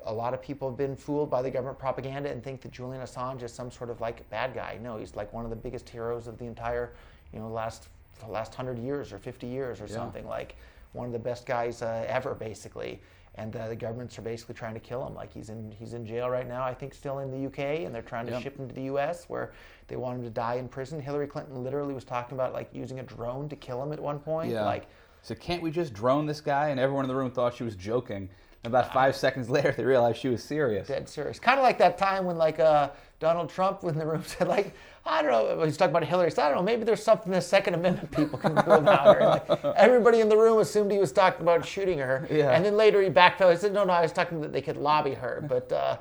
a 0.04 0.12
lot 0.12 0.34
of 0.34 0.42
people 0.42 0.68
have 0.68 0.76
been 0.76 0.96
fooled 0.96 1.30
by 1.30 1.42
the 1.42 1.50
government 1.50 1.78
propaganda 1.78 2.30
and 2.30 2.42
think 2.42 2.60
that 2.62 2.72
Julian 2.72 3.02
Assange 3.02 3.42
is 3.42 3.52
some 3.52 3.70
sort 3.70 3.88
of 3.88 4.00
like 4.00 4.28
bad 4.30 4.52
guy. 4.54 4.78
No, 4.82 4.96
he's 4.98 5.14
like 5.14 5.32
one 5.32 5.44
of 5.44 5.50
the 5.50 5.56
biggest 5.56 5.88
heroes 5.88 6.26
of 6.26 6.38
the 6.38 6.44
entire, 6.44 6.92
you 7.32 7.38
know, 7.38 7.48
last 7.48 7.88
the 8.20 8.26
last 8.30 8.52
hundred 8.52 8.78
years 8.80 9.12
or 9.12 9.18
fifty 9.18 9.46
years 9.46 9.80
or 9.80 9.86
Yeah. 9.86 9.94
something. 9.94 10.26
Like 10.26 10.56
one 10.92 11.06
of 11.06 11.12
the 11.12 11.18
best 11.20 11.46
guys 11.46 11.82
uh, 11.82 12.04
ever, 12.08 12.34
basically. 12.34 13.00
And 13.38 13.54
uh, 13.54 13.68
the 13.68 13.76
governments 13.76 14.18
are 14.18 14.22
basically 14.22 14.56
trying 14.56 14.74
to 14.74 14.80
kill 14.80 15.06
him. 15.06 15.14
Like 15.14 15.32
he's 15.32 15.48
in 15.48 15.72
he's 15.78 15.94
in 15.94 16.04
jail 16.04 16.28
right 16.28 16.46
now. 16.46 16.64
I 16.64 16.74
think 16.74 16.92
still 16.92 17.20
in 17.20 17.30
the 17.30 17.46
UK, 17.46 17.84
and 17.86 17.94
they're 17.94 18.02
trying 18.02 18.26
to 18.26 18.32
Yep. 18.32 18.42
ship 18.42 18.58
him 18.58 18.68
to 18.68 18.74
the 18.74 18.82
US, 18.94 19.26
where 19.28 19.52
they 19.86 19.94
want 19.94 20.18
him 20.18 20.24
to 20.24 20.30
die 20.30 20.54
in 20.56 20.68
prison. 20.68 21.00
Hillary 21.00 21.28
Clinton 21.28 21.62
literally 21.62 21.94
was 21.94 22.02
talking 22.04 22.36
about 22.36 22.52
like 22.52 22.68
using 22.72 22.98
a 22.98 23.02
drone 23.04 23.48
to 23.48 23.54
kill 23.56 23.80
him 23.80 23.92
at 23.92 24.00
one 24.00 24.18
point. 24.18 24.50
Yeah. 24.50 24.64
Like 24.64 24.88
So 25.22 25.36
can't 25.36 25.62
we 25.62 25.70
just 25.70 25.92
drone 25.92 26.26
this 26.26 26.40
guy? 26.40 26.70
And 26.70 26.80
everyone 26.80 27.04
in 27.04 27.08
the 27.08 27.14
room 27.14 27.30
thought 27.30 27.54
she 27.54 27.62
was 27.64 27.76
joking. 27.76 28.28
About 28.68 28.92
five 28.92 29.16
seconds 29.16 29.50
later, 29.56 29.72
they 29.76 29.84
realized 29.84 30.18
she 30.18 30.28
was 30.28 30.42
serious. 30.42 30.86
dead 30.86 31.08
serious. 31.08 31.38
Kind 31.38 31.58
of 31.58 31.64
like 31.64 31.78
that 31.78 31.98
time 31.98 32.24
when 32.24 32.36
like 32.38 32.60
uh, 32.60 32.90
Donald 33.18 33.50
Trump 33.50 33.82
in 33.84 33.98
the 33.98 34.06
room 34.06 34.22
said 34.26 34.48
like, 34.48 34.74
I 35.04 35.22
don't 35.22 35.30
know, 35.30 35.64
he's 35.64 35.76
talking 35.76 35.90
about 35.90 36.04
Hillary. 36.04 36.28
He 36.28 36.34
said, 36.34 36.44
I 36.44 36.48
don't 36.48 36.58
know, 36.58 36.62
maybe 36.62 36.84
there's 36.84 37.02
something 37.02 37.32
the 37.32 37.40
Second 37.40 37.74
Amendment 37.74 38.10
people 38.10 38.38
can 38.38 38.54
do 38.54 38.60
about 38.60 39.16
her. 39.16 39.24
Like, 39.24 39.64
everybody 39.76 40.20
in 40.20 40.28
the 40.28 40.36
room 40.36 40.58
assumed 40.58 40.92
he 40.92 40.98
was 40.98 41.12
talking 41.12 41.40
about 41.42 41.64
shooting 41.64 41.98
her. 41.98 42.28
Yeah. 42.30 42.50
And 42.50 42.64
then 42.64 42.76
later 42.76 43.00
he 43.00 43.08
backpedaled. 43.08 43.52
He 43.52 43.58
said, 43.58 43.72
no, 43.72 43.84
no, 43.84 43.92
I 43.94 44.02
was 44.02 44.12
talking 44.12 44.40
that 44.42 44.52
they 44.52 44.60
could 44.60 44.76
lobby 44.76 45.14
her. 45.14 45.42
But 45.48 45.72
uh, 45.72 45.96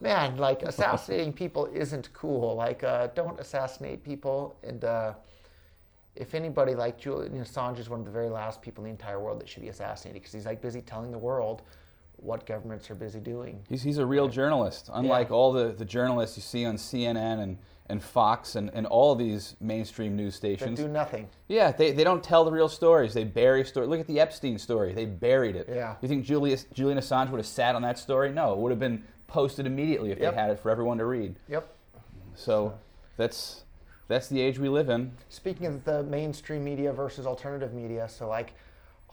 man, 0.00 0.36
like 0.36 0.62
assassinating 0.62 1.32
people 1.32 1.66
isn't 1.72 2.12
cool. 2.12 2.54
Like, 2.54 2.84
uh, 2.84 3.08
don't 3.14 3.40
assassinate 3.40 4.04
people. 4.04 4.54
And 4.62 4.84
uh, 4.84 5.14
if 6.16 6.34
anybody 6.34 6.74
like 6.74 6.98
Julian 6.98 7.32
Assange 7.42 7.78
is 7.78 7.88
one 7.88 8.00
of 8.00 8.06
the 8.06 8.12
very 8.12 8.28
last 8.28 8.62
people 8.62 8.84
in 8.84 8.90
the 8.90 8.92
entire 8.92 9.20
world 9.20 9.40
that 9.40 9.48
should 9.48 9.62
be 9.62 9.68
assassinated 9.68 10.22
because 10.22 10.34
he's 10.34 10.46
like 10.46 10.60
busy 10.60 10.80
telling 10.80 11.10
the 11.10 11.18
world 11.18 11.62
what 12.16 12.46
governments 12.46 12.90
are 12.90 12.94
busy 12.94 13.20
doing. 13.20 13.62
He's, 13.68 13.82
he's 13.82 13.98
a 13.98 14.06
real 14.06 14.28
journalist, 14.28 14.88
unlike 14.92 15.28
Yeah. 15.28 15.34
all 15.34 15.52
the, 15.52 15.72
the 15.72 15.84
journalists 15.84 16.36
you 16.36 16.42
see 16.42 16.64
on 16.64 16.76
CNN 16.76 17.42
and, 17.42 17.58
and 17.90 18.02
Fox 18.02 18.56
and, 18.56 18.70
and 18.72 18.86
all 18.86 19.14
these 19.14 19.56
mainstream 19.60 20.16
news 20.16 20.34
That 20.34 20.58
stations. 20.58 20.78
do 20.78 20.88
nothing. 20.88 21.28
Yeah, 21.48 21.70
they, 21.72 21.92
they 21.92 22.02
don't 22.04 22.22
tell 22.24 22.44
the 22.44 22.50
real 22.50 22.68
stories. 22.68 23.12
They 23.12 23.24
bury 23.24 23.64
stories. 23.64 23.90
Look 23.90 24.00
at 24.00 24.06
the 24.06 24.20
Epstein 24.20 24.58
story. 24.58 24.94
They 24.94 25.04
buried 25.04 25.54
it. 25.56 25.68
Yeah. 25.68 25.96
You 26.00 26.08
think 26.08 26.24
Julius, 26.24 26.64
Julian 26.72 26.98
Assange 26.98 27.30
would 27.30 27.38
have 27.38 27.46
sat 27.46 27.74
on 27.74 27.82
that 27.82 27.98
story? 27.98 28.30
No, 28.32 28.52
it 28.52 28.58
would 28.58 28.70
have 28.70 28.80
been 28.80 29.04
posted 29.26 29.66
immediately 29.66 30.10
if 30.12 30.18
Yep. 30.18 30.34
they 30.34 30.40
had 30.40 30.50
it 30.50 30.58
for 30.60 30.70
everyone 30.70 30.96
to 30.98 31.04
read. 31.04 31.36
Yep. 31.48 31.68
So 32.34 32.78
that's 33.16 33.64
that's 34.08 34.28
the 34.28 34.40
age 34.40 34.58
we 34.58 34.68
live 34.68 34.88
in. 34.90 35.12
Speaking 35.28 35.66
of 35.66 35.84
the 35.84 36.02
mainstream 36.04 36.62
media 36.64 36.92
versus 36.92 37.26
alternative 37.26 37.72
media, 37.72 38.08
so 38.08 38.28
like 38.28 38.52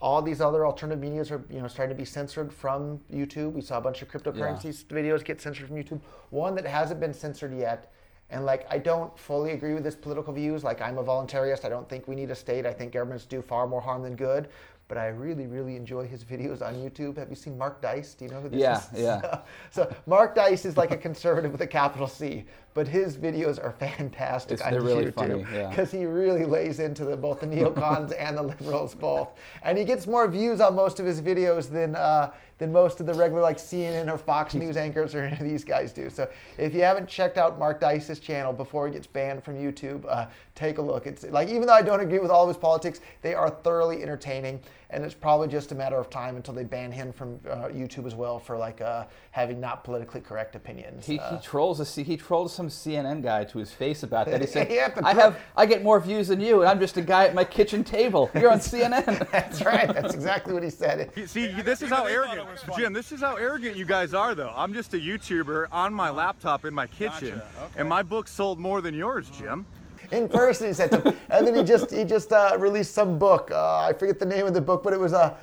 all 0.02 0.20
these 0.20 0.40
other 0.40 0.66
alternative 0.66 1.00
medias 1.00 1.30
are 1.30 1.42
you 1.48 1.60
know 1.60 1.68
starting 1.68 1.96
to 1.96 1.98
be 1.98 2.04
censored 2.04 2.52
from 2.52 3.00
YouTube. 3.10 3.52
We 3.52 3.62
saw 3.62 3.78
a 3.78 3.80
bunch 3.80 4.02
of 4.02 4.08
cryptocurrencies 4.10 4.84
videos 4.86 5.24
get 5.24 5.40
censored 5.40 5.68
from 5.68 5.76
YouTube. 5.76 6.00
One 6.30 6.54
that 6.56 6.66
hasn't 6.66 6.98
been 6.98 7.14
censored 7.14 7.56
yet, 7.56 7.92
and 8.28 8.44
like 8.44 8.66
I 8.68 8.78
don't 8.78 9.16
fully 9.16 9.52
agree 9.52 9.74
with 9.74 9.84
his 9.84 9.94
political 9.94 10.32
views. 10.34 10.64
Like 10.64 10.82
I'm 10.82 10.98
a 10.98 11.04
voluntarist. 11.04 11.64
I 11.64 11.68
don't 11.68 11.88
think 11.88 12.08
we 12.08 12.16
need 12.16 12.32
a 12.32 12.34
state. 12.34 12.66
I 12.66 12.72
think 12.72 12.92
governments 12.92 13.24
do 13.26 13.40
far 13.40 13.66
more 13.68 13.80
harm 13.80 14.02
than 14.02 14.16
good. 14.16 14.48
But 14.88 14.98
I 14.98 15.06
really, 15.06 15.46
really 15.46 15.76
enjoy 15.76 16.06
his 16.06 16.22
videos 16.22 16.60
on 16.60 16.74
YouTube. 16.74 17.16
Have 17.16 17.30
you 17.30 17.36
seen 17.36 17.56
Mark 17.56 17.80
Dice? 17.80 18.12
Do 18.12 18.26
you 18.26 18.30
know 18.30 18.40
who 18.42 18.50
this 18.50 18.60
Yeah, 18.60 18.78
is? 18.78 18.88
yeah. 19.00 19.38
So 19.70 19.90
Mark 20.06 20.34
Dice 20.34 20.66
is 20.66 20.76
like 20.76 20.90
a 20.90 20.98
conservative 20.98 21.50
with 21.52 21.62
a 21.62 21.66
capital 21.66 22.06
C, 22.08 22.44
but 22.74 22.88
his 22.88 23.16
videos 23.16 23.62
are 23.62 23.72
fantastic 23.78 24.54
It's- 24.54 24.66
on 24.66 24.72
they're 24.72 24.82
really 24.82 25.06
YouTube 25.06 25.14
funny, 25.14 25.44
yeah. 25.52 25.68
because 25.68 25.90
he 25.90 26.04
really 26.06 26.44
lays 26.44 26.78
into 26.80 27.04
the, 27.04 27.16
both 27.16 27.40
the 27.40 27.46
neocons 27.46 28.12
and 28.18 28.36
the 28.36 28.42
liberals 28.42 28.94
both, 28.94 29.28
and 29.62 29.76
he 29.78 29.84
gets 29.84 30.06
more 30.06 30.26
views 30.28 30.60
on 30.60 30.74
most 30.74 31.00
of 31.00 31.06
his 31.06 31.20
videos 31.20 31.70
than 31.70 31.94
uh, 31.96 32.32
than 32.58 32.70
most 32.72 33.00
of 33.00 33.06
the 33.06 33.14
regular 33.14 33.42
like 33.42 33.56
CNN 33.58 34.12
or 34.12 34.16
Fox 34.16 34.54
News 34.54 34.76
anchors 34.76 35.14
or 35.16 35.22
any 35.24 35.32
of 35.36 35.42
these 35.42 35.64
guys 35.64 35.92
do. 35.92 36.08
So 36.08 36.28
if 36.58 36.72
you 36.74 36.82
haven't 36.82 37.08
checked 37.08 37.36
out 37.36 37.58
Mark 37.58 37.80
Dice's 37.80 38.20
channel 38.20 38.52
before 38.52 38.86
he 38.86 38.92
gets 38.92 39.06
banned 39.06 39.42
from 39.42 39.56
YouTube, 39.56 40.04
uh, 40.08 40.26
take 40.54 40.78
a 40.78 40.82
look. 40.82 41.06
It's 41.06 41.24
like 41.24 41.48
even 41.48 41.66
though 41.66 41.72
I 41.72 41.82
don't 41.82 42.00
agree 42.00 42.20
with 42.20 42.30
all 42.30 42.42
of 42.44 42.48
his 42.48 42.56
politics, 42.56 43.00
they 43.22 43.34
are 43.34 43.50
thoroughly 43.50 44.00
entertaining, 44.02 44.60
and 44.90 45.04
it's 45.04 45.14
probably 45.14 45.48
just 45.48 45.72
a 45.72 45.74
matter 45.74 45.96
of 45.96 46.08
time 46.08 46.36
until 46.36 46.54
they 46.54 46.62
ban 46.64 46.92
him 46.92 47.12
from 47.12 47.40
uh, 47.50 47.68
YouTube 47.68 48.06
as 48.06 48.14
well 48.14 48.38
for 48.38 48.56
like 48.56 48.80
uh, 48.80 49.06
having 49.32 49.58
not 49.58 49.82
politically 49.82 50.20
correct 50.20 50.54
opinions. 50.54 51.04
He, 51.06 51.18
Uh, 51.18 51.36
he 51.38 51.42
trolls 51.42 51.80
a 51.80 52.02
he 52.02 52.16
trolled 52.16 52.50
some 52.70 52.94
CNN 52.94 53.22
guy 53.22 53.44
to 53.44 53.58
his 53.58 53.72
face 53.72 54.02
about 54.02 54.26
that. 54.26 54.40
He 54.40 54.46
said, 54.46 54.70
Yeah, 54.70 54.92
"I 55.02 55.14
have 55.14 55.38
I 55.56 55.66
get 55.66 55.82
more 55.82 55.98
views 56.00 56.28
than 56.28 56.40
you, 56.40 56.60
and 56.60 56.68
I'm 56.68 56.78
just 56.78 56.96
a 56.96 57.02
guy 57.02 57.26
at 57.26 57.34
my 57.34 57.44
kitchen 57.44 57.82
table. 57.82 58.30
You're 58.34 58.50
on 58.52 58.60
CNN." 58.60 59.30
that's 59.32 59.64
right. 59.64 59.92
That's 59.92 60.14
exactly 60.14 60.54
what 60.54 60.62
he 60.62 60.70
said. 60.70 61.10
You 61.22 61.26
See, 61.26 61.48
this 61.62 61.82
is 61.82 61.88
how 61.90 62.06
arrogant, 62.06 62.48
Jim. 62.76 62.92
This 62.92 63.12
is 63.12 63.20
how 63.20 63.36
arrogant 63.36 63.76
you 63.76 63.84
guys 63.84 64.14
are, 64.14 64.34
though. 64.34 64.52
I'm 64.54 64.72
just 64.72 64.94
a 64.94 64.96
YouTuber 64.96 65.68
on 65.70 65.92
my 65.92 66.10
laptop 66.10 66.64
in 66.64 66.74
my 66.74 66.86
kitchen, 66.86 67.40
and 67.76 67.88
my 67.88 68.02
book 68.02 68.28
sold 68.28 68.58
more 68.58 68.80
than 68.80 68.94
yours, 68.94 69.28
Jim. 69.30 69.66
in 70.10 70.28
person. 70.28 70.68
He 70.68 70.72
said, 70.72 70.90
to, 70.90 71.14
and 71.30 71.46
then 71.46 71.54
he 71.54 71.64
just 71.64 71.90
he 71.90 72.04
just 72.04 72.32
uh, 72.32 72.56
released 72.58 72.94
some 72.94 73.18
book. 73.18 73.50
Uh, 73.50 73.78
I 73.78 73.92
forget 73.92 74.18
the 74.18 74.26
name 74.26 74.46
of 74.46 74.54
the 74.54 74.60
book, 74.60 74.82
but 74.82 74.92
it 74.92 75.00
was 75.00 75.12
uh, 75.12 75.34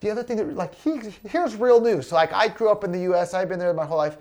the 0.00 0.10
other 0.10 0.22
thing 0.22 0.36
that 0.38 0.54
like 0.54 0.74
he 0.74 1.00
here's 1.28 1.54
real 1.56 1.80
news. 1.80 2.08
So 2.08 2.16
like 2.16 2.32
I 2.32 2.48
grew 2.48 2.70
up 2.70 2.84
in 2.84 2.92
the 2.92 3.00
U.S. 3.10 3.34
I've 3.34 3.48
been 3.48 3.58
there 3.58 3.72
my 3.74 3.86
whole 3.86 3.98
life. 3.98 4.16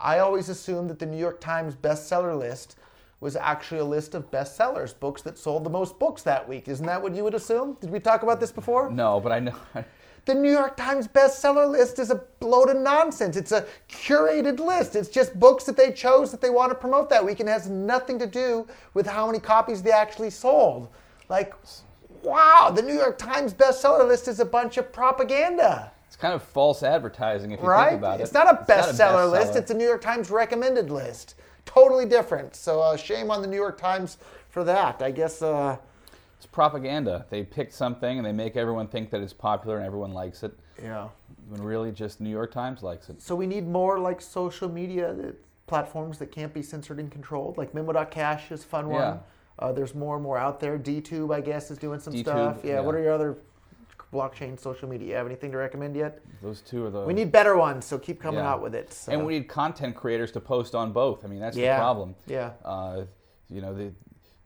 I 0.00 0.18
always 0.18 0.48
assumed 0.48 0.90
that 0.90 0.98
the 0.98 1.06
New 1.06 1.18
York 1.18 1.40
Times 1.40 1.74
bestseller 1.74 2.38
list 2.38 2.76
was 3.20 3.36
actually 3.36 3.80
a 3.80 3.84
list 3.84 4.14
of 4.14 4.30
bestsellers, 4.30 4.98
books 4.98 5.22
that 5.22 5.38
sold 5.38 5.64
the 5.64 5.70
most 5.70 5.98
books 5.98 6.22
that 6.22 6.46
week. 6.46 6.68
Isn't 6.68 6.84
that 6.86 7.00
what 7.00 7.14
you 7.14 7.24
would 7.24 7.34
assume? 7.34 7.76
Did 7.80 7.90
we 7.90 8.00
talk 8.00 8.22
about 8.22 8.40
this 8.40 8.52
before? 8.52 8.90
no, 8.90 9.20
but 9.20 9.32
I 9.32 9.40
know. 9.40 9.56
The 10.26 10.34
New 10.34 10.50
York 10.50 10.74
Times 10.78 11.06
bestseller 11.06 11.70
list 11.70 11.98
is 11.98 12.10
a 12.10 12.24
load 12.40 12.70
of 12.70 12.78
nonsense. 12.78 13.36
It's 13.36 13.52
a 13.52 13.66
curated 13.90 14.58
list. 14.58 14.96
It's 14.96 15.10
just 15.10 15.38
books 15.38 15.64
that 15.64 15.76
they 15.76 15.92
chose 15.92 16.30
that 16.30 16.40
they 16.40 16.48
want 16.48 16.70
to 16.70 16.74
promote 16.74 17.10
that 17.10 17.22
week 17.22 17.40
and 17.40 17.48
has 17.48 17.68
nothing 17.68 18.18
to 18.20 18.26
do 18.26 18.66
with 18.94 19.06
how 19.06 19.26
many 19.26 19.38
copies 19.38 19.82
they 19.82 19.90
actually 19.90 20.30
sold. 20.30 20.88
Like, 21.28 21.52
wow, 22.22 22.72
the 22.74 22.80
New 22.80 22.94
York 22.94 23.18
Times 23.18 23.52
bestseller 23.52 24.08
list 24.08 24.26
is 24.26 24.40
a 24.40 24.46
bunch 24.46 24.78
of 24.78 24.94
propaganda. 24.94 25.92
It's 26.14 26.20
kind 26.20 26.32
of 26.32 26.44
false 26.44 26.84
advertising 26.84 27.50
if 27.50 27.60
you 27.60 27.66
Right? 27.66 27.88
think 27.88 27.98
about 27.98 28.20
it. 28.20 28.22
It's 28.22 28.32
not 28.32 28.46
a 28.48 28.64
bestseller 28.64 29.28
list, 29.28 29.56
it's 29.56 29.72
a 29.72 29.74
New 29.74 29.84
York 29.84 30.00
Times 30.00 30.30
recommended 30.30 30.88
list. 30.88 31.34
Totally 31.66 32.06
different. 32.06 32.54
So, 32.54 32.80
uh, 32.80 32.96
shame 32.96 33.32
on 33.32 33.42
the 33.42 33.48
New 33.48 33.56
York 33.56 33.76
Times 33.80 34.18
for 34.48 34.62
that. 34.62 35.02
I 35.02 35.10
guess. 35.10 35.42
Uh, 35.42 35.76
It's 36.36 36.46
propaganda. 36.46 37.26
They 37.30 37.42
pick 37.42 37.72
something 37.72 38.16
and 38.16 38.24
they 38.24 38.30
make 38.30 38.54
everyone 38.56 38.86
think 38.86 39.10
that 39.10 39.22
it's 39.22 39.32
popular 39.32 39.78
and 39.78 39.84
everyone 39.84 40.12
likes 40.12 40.44
it. 40.44 40.56
yeah. 40.80 41.08
When 41.48 41.60
really 41.60 41.90
just 41.90 42.20
New 42.20 42.30
York 42.30 42.52
Times 42.52 42.80
likes 42.84 43.08
it. 43.08 43.20
So 43.20 43.34
we 43.34 43.48
need 43.48 43.66
more 43.66 43.98
like 43.98 44.20
social 44.20 44.68
media 44.68 45.12
that, 45.14 45.34
platforms 45.66 46.18
that 46.20 46.30
can't 46.30 46.54
be 46.54 46.62
censored 46.62 47.00
and 47.00 47.10
controlled. 47.10 47.58
Like 47.58 47.74
Memo.cash 47.74 48.52
is 48.52 48.62
a 48.62 48.66
fun 48.68 48.88
one. 48.88 49.00
Yeah. 49.00 49.16
Uh, 49.58 49.72
there's 49.72 49.96
more 49.96 50.14
and 50.14 50.22
more 50.22 50.38
out 50.38 50.60
there. 50.60 50.78
DTube, 50.78 51.34
I 51.34 51.40
guess, 51.40 51.72
is 51.72 51.78
doing 51.78 51.98
some 51.98 52.12
DTube, 52.14 52.22
stuff. 52.22 52.60
Yeah, 52.62 52.78
What 52.80 52.94
are 52.94 53.02
your 53.02 53.12
other 53.12 53.36
blockchain 54.18 54.58
social 54.58 54.88
media? 54.88 55.08
You 55.08 55.14
have 55.16 55.26
anything 55.26 55.50
to 55.52 55.58
recommend 55.58 55.96
yet? 55.96 56.20
Those 56.42 56.60
two 56.60 56.86
are 56.86 56.90
the. 56.90 57.00
We 57.00 57.12
need 57.12 57.32
better 57.32 57.56
ones, 57.56 57.84
so 57.84 57.98
keep 57.98 58.20
coming 58.20 58.40
Yeah. 58.40 58.52
out 58.52 58.62
with 58.62 58.74
it. 58.74 58.92
So. 58.92 59.12
And 59.12 59.26
we 59.26 59.34
need 59.34 59.48
content 59.48 59.96
creators 59.96 60.30
to 60.32 60.40
post 60.40 60.74
on 60.74 60.92
both. 60.92 61.24
I 61.24 61.28
mean, 61.28 61.40
that's 61.40 61.56
Yeah. 61.56 61.76
the 61.76 61.80
problem. 61.82 62.14
Yeah. 62.26 62.52
Uh, 62.64 63.02
you 63.50 63.60
know, 63.60 63.74
the 63.74 63.92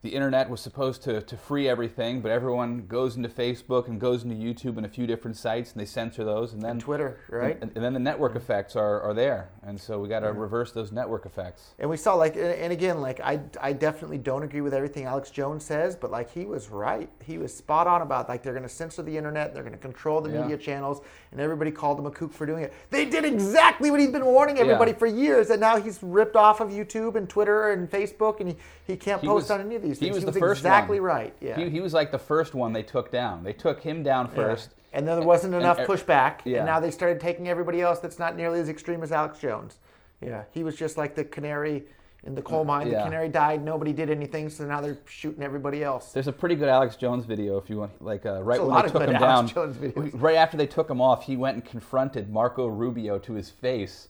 the 0.01 0.09
internet 0.09 0.49
was 0.49 0.61
supposed 0.61 1.03
to, 1.03 1.21
to 1.21 1.35
free 1.35 1.67
everything, 1.67 2.21
but 2.21 2.31
everyone 2.31 2.85
goes 2.87 3.17
into 3.17 3.27
Facebook 3.27 3.87
and 3.87 3.99
goes 3.99 4.23
into 4.23 4.35
YouTube 4.35 4.77
and 4.77 4.85
a 4.85 4.89
few 4.89 5.05
different 5.05 5.35
sites, 5.35 5.73
and 5.73 5.81
they 5.81 5.85
censor 5.85 6.23
those, 6.23 6.53
and 6.53 6.61
then 6.61 6.79
Twitter, 6.79 7.17
right? 7.29 7.57
and, 7.61 7.69
and 7.75 7.83
then 7.83 7.93
the 7.93 7.99
network 7.99 8.31
mm-hmm. 8.31 8.37
effects 8.37 8.77
are, 8.77 9.01
are 9.01 9.13
there, 9.13 9.49
and 9.63 9.79
so 9.79 9.99
we 9.99 10.07
got 10.07 10.21
to 10.21 10.31
reverse 10.31 10.71
those 10.71 10.93
network 10.93 11.25
effects. 11.25 11.73
And 11.79 11.89
we 11.89 11.97
saw 11.97 12.13
like, 12.13 12.35
and 12.35 12.45
and 12.45 12.71
again, 12.71 13.01
like 13.01 13.19
I, 13.19 13.41
I 13.59 13.73
definitely 13.73 14.19
don't 14.19 14.43
agree 14.43 14.61
with 14.61 14.73
everything 14.73 15.03
Alex 15.03 15.31
Jones 15.31 15.65
says, 15.65 15.97
but 15.97 16.11
like 16.11 16.31
he 16.31 16.45
was 16.45 16.69
right. 16.69 17.09
He 17.23 17.37
was 17.37 17.53
spot 17.53 17.85
on 17.85 18.01
about 18.01 18.29
like 18.29 18.41
they're 18.41 18.53
going 18.53 18.63
to 18.63 18.69
censor 18.69 19.01
the 19.01 19.17
internet, 19.17 19.53
they're 19.53 19.63
going 19.63 19.73
to 19.73 19.79
control 19.79 20.21
the 20.21 20.29
Yeah. 20.29 20.41
media 20.43 20.57
channels, 20.57 21.01
and 21.31 21.41
everybody 21.41 21.71
called 21.71 21.99
him 21.99 22.05
a 22.05 22.11
kook 22.11 22.31
for 22.31 22.45
doing 22.45 22.63
it. 22.63 22.73
They 22.89 23.03
did 23.03 23.25
exactly 23.25 23.91
what 23.91 23.99
he's 23.99 24.11
been 24.11 24.25
warning 24.25 24.59
everybody 24.59 24.91
Yeah. 24.91 24.97
for 24.97 25.07
years, 25.07 25.49
and 25.49 25.59
now 25.59 25.77
he's 25.77 26.01
ripped 26.01 26.37
off 26.37 26.61
of 26.61 26.69
YouTube 26.69 27.15
and 27.15 27.27
Twitter 27.27 27.71
and 27.71 27.89
Facebook, 27.89 28.39
and 28.39 28.49
he, 28.49 28.55
he 28.87 28.95
can't 28.95 29.19
He 29.19 29.27
post 29.27 29.45
was- 29.45 29.51
on 29.51 29.61
any 29.61 29.75
of 29.75 29.81
these 29.81 29.88
he 29.97 30.05
things. 30.11 30.15
was 30.15 30.25
the 30.25 30.39
first 30.39 30.59
exactly 30.61 30.99
one. 30.99 31.07
right. 31.09 31.35
Yeah. 31.41 31.57
He, 31.57 31.69
he 31.69 31.79
was 31.81 31.93
like 31.93 32.11
the 32.11 32.19
first 32.19 32.53
one 32.53 32.73
they 32.73 32.83
took 32.83 33.11
down. 33.11 33.43
They 33.43 33.53
took 33.53 33.81
him 33.81 34.03
down 34.03 34.27
Yeah. 34.27 34.35
first. 34.35 34.69
And 34.93 35.07
then 35.07 35.17
there 35.19 35.27
wasn't 35.27 35.53
and- 35.53 35.63
enough 35.63 35.79
and- 35.79 35.87
pushback, 35.87 36.39
yeah. 36.45 36.57
and 36.57 36.65
now 36.65 36.79
they 36.79 36.91
started 36.91 37.19
taking 37.19 37.47
everybody 37.47 37.81
else 37.81 37.99
that's 37.99 38.19
not 38.19 38.35
nearly 38.35 38.59
as 38.59 38.69
extreme 38.69 39.01
as 39.03 39.11
Alex 39.11 39.39
Jones. 39.39 39.77
Yeah, 40.21 40.43
he 40.51 40.63
was 40.63 40.75
just 40.75 40.97
like 40.97 41.15
the 41.15 41.23
canary 41.23 41.83
in 42.25 42.35
the 42.35 42.41
coal 42.41 42.65
mine. 42.65 42.89
The 42.89 43.01
canary 43.03 43.29
died, 43.29 43.63
nobody 43.63 43.93
did 43.93 44.09
anything, 44.09 44.49
so 44.49 44.65
now 44.65 44.81
they're 44.81 44.97
shooting 45.07 45.41
everybody 45.43 45.83
else. 45.83 46.11
There's 46.11 46.27
a 46.27 46.33
pretty 46.33 46.55
good 46.55 46.67
Alex 46.67 46.97
Jones 46.97 47.23
video 47.25 47.57
if 47.57 47.69
you 47.69 47.77
want, 47.77 48.03
like 48.03 48.25
uh, 48.25 48.41
right 48.43 48.57
There's 48.59 48.67
when 48.69 48.81
they 48.83 48.89
took 48.91 49.01
him 49.03 49.15
Alex 49.15 49.53
down. 49.53 50.11
Right 50.15 50.35
after 50.35 50.57
they 50.57 50.67
took 50.67 50.89
him 50.89 50.99
off, 50.99 51.23
he 51.23 51.37
went 51.37 51.55
and 51.55 51.63
confronted 51.63 52.29
Marco 52.29 52.67
Rubio 52.67 53.19
to 53.19 53.33
his 53.33 53.49
face, 53.49 54.09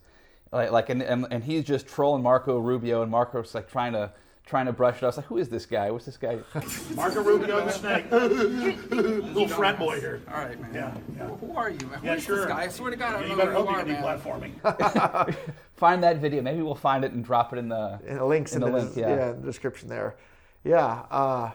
like, 0.51 0.71
like 0.71 0.89
and, 0.89 1.03
and 1.03 1.27
and 1.29 1.43
he's 1.43 1.63
just 1.65 1.87
trolling 1.87 2.23
Marco 2.23 2.57
Rubio, 2.57 3.03
and 3.03 3.11
Marco's 3.11 3.53
like 3.53 3.69
trying 3.69 3.93
to 3.93 4.11
trying 4.49 4.65
to 4.65 4.73
brush 4.73 4.97
it 4.97 5.03
off. 5.03 5.09
It's 5.09 5.17
like, 5.17 5.27
who 5.27 5.37
is 5.37 5.47
this 5.47 5.67
guy? 5.67 5.91
What's 5.91 6.05
this 6.05 6.17
guy? 6.17 6.39
Marco 6.95 7.21
Rubio 7.21 7.63
the 7.65 7.71
snake. 7.71 8.11
Little 8.11 9.47
frat 9.47 9.77
boy 9.77 9.99
here. 9.99 10.21
All 10.27 10.39
right, 10.39 10.59
man. 10.59 10.73
Yeah, 10.73 10.93
yeah. 11.15 11.27
Who 11.27 11.55
are 11.55 11.69
you, 11.69 11.77
man? 11.87 11.99
Yeah, 12.03 12.15
Who's 12.15 12.23
sure. 12.23 12.37
this 12.37 12.45
guy? 12.47 12.61
I 12.63 12.67
swear 12.67 12.89
to 12.89 12.97
God, 12.97 13.15
I 13.15 13.21
You 13.21 13.27
don't 13.27 13.37
know 13.37 13.43
better 13.45 13.51
who 13.51 13.57
hope 13.65 13.87
you 13.87 13.93
you 13.93 14.05
are, 14.05 14.17
can 14.17 14.41
man. 14.41 14.59
deplatforming. 14.59 15.35
find 15.75 16.03
that 16.03 16.17
video. 16.17 16.41
Maybe 16.41 16.63
we'll 16.63 16.73
find 16.73 17.05
it 17.05 17.11
and 17.11 17.23
drop 17.23 17.53
it 17.53 17.59
in 17.59 17.69
the 17.69 17.99
And 18.07 18.17
the 18.19 18.25
links 18.25 18.53
in, 18.55 18.63
in 18.63 18.71
the, 18.71 18.79
the 18.79 18.83
link. 18.85 18.97
Yeah. 18.97 19.29
in 19.31 19.41
the 19.41 19.45
description 19.45 19.87
there. 19.87 20.15
Yeah, 20.63 21.03
uh, 21.11 21.51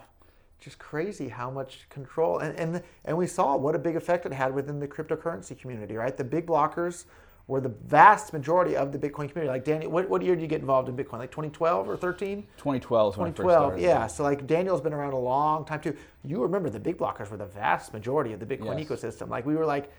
just 0.61 0.78
crazy 0.78 1.28
how 1.28 1.50
much 1.50 1.87
control 1.90 2.38
and, 2.38 2.57
and 2.59 2.83
and 3.04 3.18
we 3.18 3.26
saw 3.26 3.54
what 3.57 3.74
a 3.74 3.78
big 3.78 3.96
effect 3.96 4.24
it 4.24 4.33
had 4.33 4.54
within 4.54 4.78
the 4.78 4.88
cryptocurrency 4.88 5.59
community, 5.59 5.96
right? 5.96 6.16
The 6.16 6.24
big 6.24 6.46
blockers 6.46 7.04
were 7.46 7.61
the 7.61 7.68
vast 7.68 8.33
majority 8.33 8.74
of 8.74 8.90
the 8.90 8.98
Bitcoin 8.98 9.28
community. 9.28 9.48
Like 9.48 9.64
Daniel, 9.64 9.90
what, 9.90 10.09
what 10.09 10.22
year 10.22 10.35
did 10.35 10.40
you 10.42 10.48
get 10.48 10.61
involved 10.61 10.88
in 10.88 10.96
Bitcoin? 10.96 11.18
Like 11.18 11.30
2012 11.30 11.88
or 11.88 11.96
13? 11.96 12.42
2012 12.57 13.14
is 13.14 13.18
when 13.18 13.26
I 13.26 13.30
first 13.30 13.37
2012, 13.37 13.62
started. 13.72 13.83
yeah. 13.83 14.07
So 14.07 14.22
like 14.22 14.46
Daniel's 14.46 14.80
been 14.80 14.94
around 14.94 15.12
a 15.12 15.18
long 15.18 15.64
time 15.66 15.80
too. 15.80 15.94
You 16.24 16.40
remember 16.42 16.70
the 16.70 16.80
big 16.80 16.96
blockers 16.96 17.30
were 17.30 17.37
the 17.37 17.44
vast 17.46 17.92
majority 17.92 18.33
of 18.33 18.40
the 18.40 18.46
Bitcoin 18.46 18.78
Yes. 18.78 18.88
ecosystem. 18.88 19.28
Like 19.28 19.44
we 19.44 19.57
were 19.57 19.66
like 19.66 19.90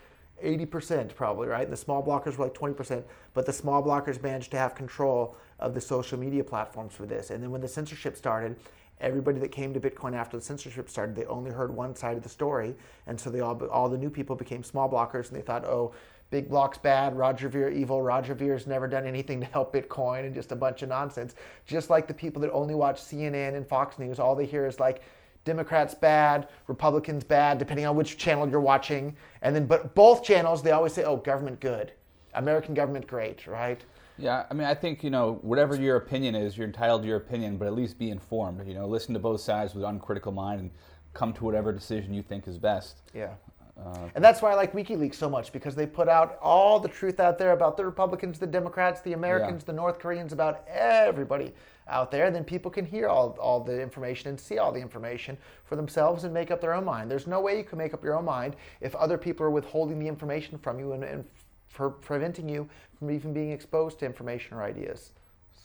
80% 0.44 1.16
probably, 1.16 1.48
right? 1.48 1.64
And 1.64 1.72
the 1.72 1.78
small 1.78 2.04
blockers 2.04 2.38
were 2.38 2.46
like 2.46 2.54
20%, 2.56 3.04
but 3.34 3.46
the 3.46 3.54
small 3.54 3.84
blockers 3.84 4.22
managed 4.22 4.52
to 4.52 4.58
have 4.58 4.76
control 4.76 5.38
of 5.60 5.74
the 5.74 5.82
social 5.82 6.20
media 6.20 6.44
platforms 6.44 6.94
for 6.94 7.06
this. 7.06 7.30
And 7.30 7.42
then 7.44 7.52
when 7.52 7.62
the 7.62 7.68
censorship 7.68 8.18
started, 8.18 8.56
everybody 9.00 9.40
that 9.40 9.52
came 9.52 9.74
to 9.74 9.80
Bitcoin 9.80 10.14
after 10.14 10.36
the 10.36 10.44
censorship 10.44 10.90
started, 10.90 11.16
they 11.16 11.26
only 11.26 11.52
heard 11.52 11.74
one 11.74 11.96
side 11.96 12.18
of 12.18 12.24
the 12.24 12.30
story, 12.30 12.76
and 13.08 13.20
so 13.20 13.30
they 13.30 13.40
all 13.42 13.62
all 13.68 13.88
the 13.90 13.98
new 13.98 14.10
people 14.10 14.36
became 14.36 14.64
small 14.64 14.90
blockers, 14.90 15.28
and 15.28 15.38
they 15.38 15.42
thought, 15.42 15.64
oh. 15.66 15.94
Big 16.36 16.50
block's 16.50 16.78
bad. 16.78 17.18
Roger 17.18 17.48
Ver 17.48 17.70
evil. 17.70 18.02
Roger 18.02 18.34
Ver's 18.34 18.68
never 18.68 18.90
done 18.90 19.06
anything 19.06 19.40
to 19.40 19.46
help 19.46 19.74
Bitcoin, 19.74 20.26
and 20.26 20.36
just 20.36 20.52
a 20.52 20.56
bunch 20.58 20.82
of 20.82 20.90
nonsense. 20.90 21.34
Just 21.66 21.90
like 21.90 22.10
the 22.10 22.14
people 22.14 22.42
that 22.42 22.52
only 22.52 22.76
watch 22.76 22.98
CNN 22.98 23.56
and 23.56 23.66
Fox 23.66 23.98
News, 23.98 24.20
all 24.20 24.36
they 24.36 24.46
hear 24.46 24.68
is 24.68 24.78
like, 24.78 25.02
Democrats 25.46 25.96
bad, 25.96 26.50
Republicans 26.68 27.24
bad, 27.24 27.58
depending 27.58 27.86
on 27.86 27.96
which 27.96 28.18
channel 28.18 28.50
you're 28.50 28.60
watching. 28.60 29.16
And 29.44 29.56
then, 29.56 29.66
but 29.66 29.96
both 29.96 30.26
channels, 30.26 30.62
they 30.62 30.72
always 30.72 30.92
say, 30.92 31.06
oh, 31.06 31.16
government 31.16 31.62
good, 31.62 31.94
American 32.34 32.74
government 32.74 33.08
great, 33.08 33.48
right? 33.48 33.82
Yeah, 34.18 34.44
I 34.52 34.54
mean, 34.54 34.68
I 34.68 34.74
think 34.74 35.06
you 35.06 35.12
know 35.12 35.40
whatever 35.42 35.78
your 35.78 35.96
opinion 35.96 36.36
is, 36.36 36.58
you're 36.58 36.68
entitled 36.68 37.04
to 37.04 37.08
your 37.08 37.16
opinion, 37.16 37.56
but 37.56 37.66
at 37.66 37.74
least 37.74 37.98
be 37.98 38.10
informed. 38.10 38.68
You 38.68 38.74
know, 38.74 38.88
listen 38.88 39.14
to 39.14 39.22
both 39.22 39.40
sides 39.40 39.74
with 39.74 39.86
an 39.86 39.90
uncritical 39.92 40.34
mind 40.34 40.60
and 40.60 40.72
come 41.14 41.32
to 41.32 41.46
whatever 41.46 41.72
decision 41.72 42.14
you 42.14 42.24
think 42.24 42.46
is 42.46 42.58
best. 42.58 42.98
Yeah. 43.14 43.36
Uh, 43.78 44.08
And 44.16 44.24
that's 44.24 44.42
why 44.42 44.52
I 44.52 44.56
like 44.56 44.72
WikiLeaks 44.74 45.16
so 45.16 45.30
much 45.30 45.52
because 45.52 45.76
they 45.76 45.86
put 45.86 46.08
out 46.08 46.38
all 46.42 46.80
the 46.80 46.88
truth 46.88 47.20
out 47.20 47.38
there 47.38 47.52
about 47.52 47.76
the 47.76 47.86
Republicans, 47.86 48.40
the 48.40 48.48
Democrats, 48.48 49.02
the 49.02 49.14
Americans, 49.14 49.64
the 49.66 49.74
North 49.74 50.00
Koreans, 50.00 50.32
about 50.34 50.66
everybody 50.68 51.54
out 51.88 52.10
there. 52.10 52.32
Then 52.32 52.44
people 52.46 52.72
can 52.72 52.86
hear 52.86 53.10
all, 53.10 53.32
all 53.40 53.60
the 53.60 53.80
information 53.82 54.30
and 54.30 54.40
see 54.40 54.58
all 54.60 54.72
the 54.72 54.80
information 54.80 55.38
for 55.66 55.76
themselves 55.76 56.24
and 56.24 56.34
make 56.34 56.52
up 56.52 56.62
their 56.62 56.74
own 56.74 56.86
mind. 56.86 57.12
There's 57.12 57.28
no 57.28 57.42
way 57.42 57.58
you 57.58 57.64
can 57.66 57.78
make 57.78 57.94
up 57.94 58.04
your 58.04 58.16
own 58.16 58.26
mind 58.26 58.56
if 58.80 58.96
other 58.96 59.18
people 59.18 59.46
are 59.46 59.52
withholding 59.52 60.00
the 60.00 60.08
information 60.08 60.58
from 60.58 60.80
you 60.80 60.94
and, 60.94 61.04
and 61.04 61.26
for 61.68 61.90
preventing 61.90 62.48
you 62.48 62.70
from 62.98 63.12
even 63.12 63.34
being 63.34 63.52
exposed 63.52 64.00
to 64.00 64.06
information 64.06 64.56
or 64.56 64.64
ideas. 64.64 65.12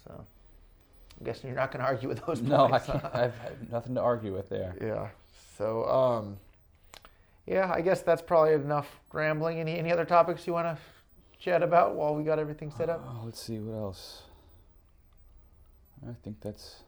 So 0.05 0.11
I'm 0.13 1.25
guessing 1.25 1.49
you're 1.49 1.57
not 1.57 1.71
going 1.71 1.85
to 1.85 1.89
argue 1.89 2.09
with 2.09 2.27
those 2.27 2.43
no, 2.43 2.65
I 2.65 2.71
points. 2.71 2.87
can't. 2.87 3.05
I've 3.15 3.71
nothing 3.71 3.95
to 3.95 4.01
argue 4.01 4.33
with 4.35 4.49
there. 4.49 4.75
Yeah. 4.81 5.09
So, 5.57 5.85
um, 5.89 6.37
yeah, 7.51 7.71
I 7.75 7.81
guess 7.81 8.01
that's 8.03 8.23
probably 8.23 8.55
enough 8.55 9.01
rambling. 9.13 9.59
Any 9.59 9.77
any 9.77 9.91
other 9.91 10.05
topics 10.05 10.47
you 10.47 10.53
want 10.53 10.69
to 10.69 10.79
chat 11.39 11.63
about 11.63 11.97
while 11.97 12.15
we 12.15 12.23
got 12.23 12.39
everything 12.39 12.71
set 12.71 12.89
up? 12.89 13.05
Oh, 13.05 13.23
let's 13.25 13.43
see 13.43 13.59
what 13.59 13.77
else. 13.77 14.23
I 16.09 16.13
think 16.23 16.41
that's 16.41 16.85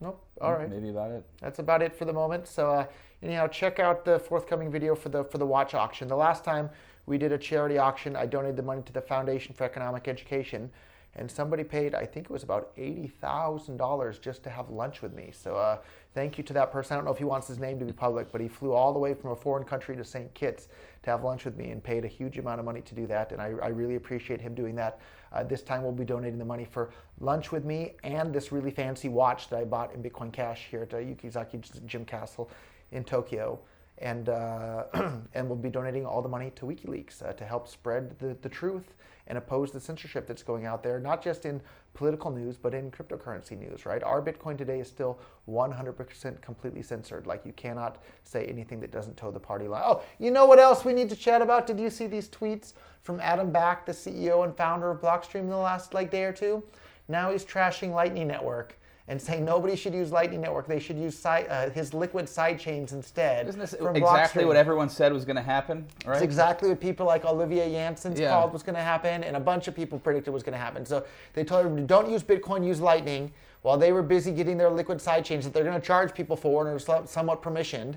Nope. 0.00 0.24
All 0.40 0.54
right. 0.54 0.70
maybe 0.70 0.88
about 0.88 1.10
it. 1.10 1.26
That's 1.42 1.58
about 1.58 1.82
it 1.82 1.94
for 1.94 2.06
the 2.06 2.12
moment. 2.12 2.46
So, 2.46 2.70
uh, 2.70 2.86
anyhow, 3.22 3.48
check 3.48 3.78
out 3.78 4.04
the 4.04 4.18
forthcoming 4.18 4.70
video 4.70 4.94
for 4.94 5.08
the 5.10 5.24
for 5.24 5.38
the 5.38 5.44
watch 5.46 5.74
auction. 5.74 6.08
The 6.08 6.16
last 6.16 6.44
time 6.44 6.70
we 7.06 7.18
did 7.18 7.32
a 7.32 7.38
charity 7.38 7.76
auction, 7.76 8.16
I 8.16 8.26
donated 8.26 8.56
the 8.56 8.62
money 8.62 8.82
to 8.82 8.92
the 8.92 9.02
Foundation 9.02 9.54
for 9.54 9.64
Economic 9.64 10.08
Education, 10.08 10.70
and 11.16 11.30
somebody 11.30 11.64
paid, 11.64 11.94
I 11.94 12.06
think 12.06 12.26
it 12.26 12.30
was 12.30 12.44
about 12.44 12.70
eighty 12.78 13.08
thousand 13.08 13.76
dollars 13.76 14.18
just 14.18 14.42
to 14.44 14.50
have 14.50 14.70
lunch 14.70 15.02
with 15.02 15.12
me. 15.12 15.32
So, 15.34 15.56
uh, 15.56 15.78
thank 16.14 16.38
you 16.38 16.44
to 16.44 16.52
that 16.54 16.72
person. 16.72 16.94
I 16.94 16.96
don't 16.96 17.04
know 17.04 17.12
if 17.12 17.18
he 17.18 17.24
wants 17.24 17.46
his 17.46 17.58
name 17.58 17.78
to 17.78 17.84
be 17.84 17.92
public, 17.92 18.32
but 18.32 18.40
he 18.40 18.48
flew 18.48 18.72
all 18.72 18.92
the 18.92 18.98
way 18.98 19.14
from 19.14 19.30
a 19.30 19.36
foreign 19.36 19.64
country 19.64 19.96
to 19.96 20.04
St. 20.04 20.32
Kitts 20.34 20.68
to 21.02 21.10
have 21.10 21.22
lunch 21.24 21.44
with 21.44 21.56
me 21.56 21.70
and 21.70 21.82
paid 21.82 22.04
a 22.04 22.08
huge 22.08 22.38
amount 22.38 22.58
of 22.58 22.66
money 22.66 22.80
to 22.82 22.94
do 22.94 23.06
that. 23.06 23.32
And 23.32 23.40
I, 23.40 23.52
I 23.62 23.68
really 23.68 23.96
appreciate 23.96 24.40
him 24.40 24.54
doing 24.54 24.74
that. 24.76 25.00
Uh, 25.32 25.44
this 25.44 25.62
time 25.62 25.82
we'll 25.82 25.92
be 25.92 26.04
donating 26.04 26.38
the 26.38 26.44
money 26.44 26.64
for 26.64 26.90
lunch 27.20 27.52
with 27.52 27.64
me 27.64 27.94
and 28.02 28.32
this 28.32 28.50
really 28.50 28.70
fancy 28.70 29.08
watch 29.08 29.48
that 29.48 29.58
I 29.58 29.64
bought 29.64 29.94
in 29.94 30.02
Bitcoin 30.02 30.32
Cash 30.32 30.66
here 30.70 30.82
at 30.82 30.94
uh, 30.94 30.98
Yukizaki 30.98 31.86
Gem 31.86 32.04
Castle 32.04 32.50
in 32.92 33.04
Tokyo. 33.04 33.60
And, 34.00 34.28
uh, 34.28 34.84
and 35.34 35.48
we'll 35.48 35.58
be 35.58 35.70
donating 35.70 36.06
all 36.06 36.22
the 36.22 36.28
money 36.28 36.50
to 36.56 36.66
WikiLeaks 36.66 37.22
uh, 37.22 37.32
to 37.34 37.44
help 37.44 37.68
spread 37.68 38.18
the, 38.18 38.36
the 38.40 38.48
truth 38.48 38.94
and 39.26 39.38
oppose 39.38 39.70
the 39.70 39.80
censorship 39.80 40.26
that's 40.26 40.42
going 40.42 40.66
out 40.66 40.82
there, 40.82 40.98
not 40.98 41.22
just 41.22 41.44
in 41.44 41.60
political 41.94 42.30
news, 42.30 42.56
but 42.56 42.74
in 42.74 42.90
cryptocurrency 42.90 43.56
news, 43.56 43.86
right? 43.86 44.02
Our 44.02 44.20
Bitcoin 44.20 44.58
today 44.58 44.80
is 44.80 44.88
still 44.88 45.20
100% 45.48 46.40
completely 46.40 46.82
censored. 46.82 47.26
Like, 47.26 47.44
you 47.44 47.52
cannot 47.52 48.02
say 48.24 48.46
anything 48.46 48.80
that 48.80 48.90
doesn't 48.90 49.16
toe 49.16 49.30
the 49.30 49.38
party 49.38 49.68
line. 49.68 49.82
Oh, 49.84 50.02
you 50.18 50.30
know 50.32 50.46
what 50.46 50.58
else 50.58 50.84
we 50.84 50.92
need 50.92 51.08
to 51.10 51.16
chat 51.16 51.42
about? 51.42 51.66
Did 51.66 51.78
you 51.78 51.90
see 51.90 52.08
these 52.08 52.28
tweets 52.28 52.72
from 53.02 53.20
Adam 53.20 53.52
Back, 53.52 53.86
the 53.86 53.92
CEO 53.92 54.44
and 54.44 54.56
founder 54.56 54.90
of 54.90 55.00
Blockstream, 55.00 55.42
in 55.42 55.50
the 55.50 55.56
last 55.56 55.94
like 55.94 56.10
day 56.10 56.24
or 56.24 56.32
two? 56.32 56.64
Now 57.06 57.30
he's 57.30 57.44
trashing 57.44 57.92
Lightning 57.92 58.26
Network 58.26 58.79
and 59.10 59.20
saying 59.20 59.44
nobody 59.44 59.74
should 59.74 59.92
use 59.92 60.12
Lightning 60.12 60.40
Network. 60.40 60.68
They 60.68 60.78
should 60.78 60.96
use 60.96 61.18
side, 61.18 61.48
uh, 61.50 61.68
his 61.70 61.92
liquid 61.92 62.26
sidechains 62.26 62.92
instead. 62.92 63.48
Isn't 63.48 63.60
this 63.60 63.74
exactly 63.74 64.44
what 64.44 64.56
everyone 64.56 64.88
said 64.88 65.12
was 65.12 65.24
going 65.24 65.34
to 65.34 65.42
happen? 65.42 65.84
Right? 66.06 66.14
It's 66.14 66.22
exactly 66.22 66.68
what 66.68 66.80
people 66.80 67.06
like 67.06 67.24
Olivier 67.24 67.72
Janssens 67.72 68.20
Yeah. 68.20 68.30
called 68.30 68.52
was 68.52 68.62
going 68.62 68.76
to 68.76 68.82
happen, 68.82 69.24
and 69.24 69.36
a 69.36 69.40
bunch 69.40 69.66
of 69.66 69.74
people 69.74 69.98
predicted 69.98 70.32
was 70.32 70.44
going 70.44 70.52
to 70.52 70.60
happen. 70.60 70.86
So 70.86 71.04
they 71.32 71.42
told 71.42 71.66
everybody, 71.66 71.88
don't 71.88 72.08
use 72.08 72.22
Bitcoin, 72.22 72.64
use 72.64 72.80
Lightning, 72.80 73.32
while 73.62 73.76
they 73.76 73.90
were 73.90 74.04
busy 74.04 74.30
getting 74.30 74.56
their 74.56 74.70
liquid 74.70 74.98
sidechains 74.98 75.42
that 75.42 75.52
they're 75.52 75.64
going 75.64 75.80
to 75.80 75.84
charge 75.84 76.14
people 76.14 76.36
for 76.36 76.64
and 76.68 76.80
are 76.80 77.06
somewhat 77.06 77.42
permissioned. 77.42 77.96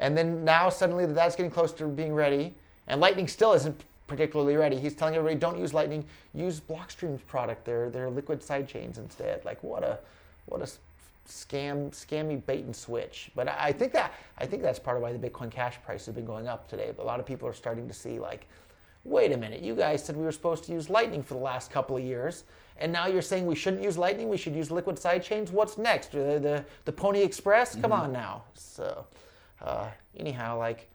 And 0.00 0.18
then 0.18 0.44
now 0.44 0.70
suddenly 0.70 1.06
that 1.06 1.14
that's 1.14 1.36
getting 1.36 1.52
close 1.52 1.72
to 1.74 1.86
being 1.86 2.12
ready, 2.12 2.52
and 2.88 3.00
Lightning 3.00 3.28
still 3.28 3.52
isn't 3.52 3.84
particularly 4.08 4.56
ready. 4.56 4.76
He's 4.76 4.96
telling 4.96 5.14
everybody, 5.14 5.38
don't 5.38 5.56
use 5.58 5.72
Lightning, 5.72 6.04
use 6.34 6.58
Blockstream's 6.60 7.22
product, 7.22 7.64
their 7.64 7.90
their 7.90 8.10
liquid 8.10 8.40
sidechains 8.40 8.98
instead. 8.98 9.44
Like 9.44 9.62
what 9.62 9.84
a 9.84 10.00
what 10.48 10.62
a 10.62 10.70
scam 11.28 11.90
scammy 11.90 12.44
bait 12.44 12.64
and 12.64 12.74
switch. 12.74 13.30
But 13.34 13.48
I 13.48 13.56
I 13.58 13.72
think 13.72 13.92
that 13.92 14.14
I 14.38 14.46
think 14.46 14.62
that's 14.62 14.78
part 14.78 14.96
of 14.96 15.02
why 15.02 15.12
the 15.12 15.18
Bitcoin 15.18 15.50
Cash 15.50 15.78
price 15.84 16.06
has 16.06 16.14
been 16.14 16.24
going 16.24 16.48
up 16.48 16.68
today. 16.68 16.92
But 16.96 17.02
a 17.02 17.06
lot 17.06 17.20
of 17.20 17.26
people 17.26 17.48
are 17.48 17.52
starting 17.52 17.86
to 17.88 17.94
see 17.94 18.18
like, 18.18 18.46
wait 19.04 19.32
a 19.32 19.36
minute, 19.36 19.62
you 19.62 19.74
guys 19.74 20.04
said 20.04 20.16
we 20.16 20.24
were 20.24 20.32
supposed 20.32 20.64
to 20.64 20.72
use 20.72 20.90
Lightning 20.90 21.22
for 21.22 21.34
the 21.34 21.40
last 21.40 21.70
couple 21.70 21.96
of 21.96 22.02
years, 22.02 22.44
and 22.78 22.92
now 22.92 23.06
you're 23.06 23.22
saying 23.22 23.46
we 23.46 23.54
shouldn't 23.54 23.82
use 23.82 23.98
Lightning, 23.98 24.28
we 24.28 24.36
should 24.36 24.54
use 24.54 24.70
liquid 24.70 24.96
sidechains. 24.96 25.50
What's 25.50 25.78
next? 25.78 26.12
The 26.12 26.38
the, 26.40 26.64
the 26.84 26.92
Pony 26.92 27.20
Express? 27.20 27.76
Come 27.76 27.92
on 27.92 28.12
now. 28.12 28.44
So 28.54 29.06
uh, 29.60 29.88
anyhow, 30.16 30.58
like 30.58 30.88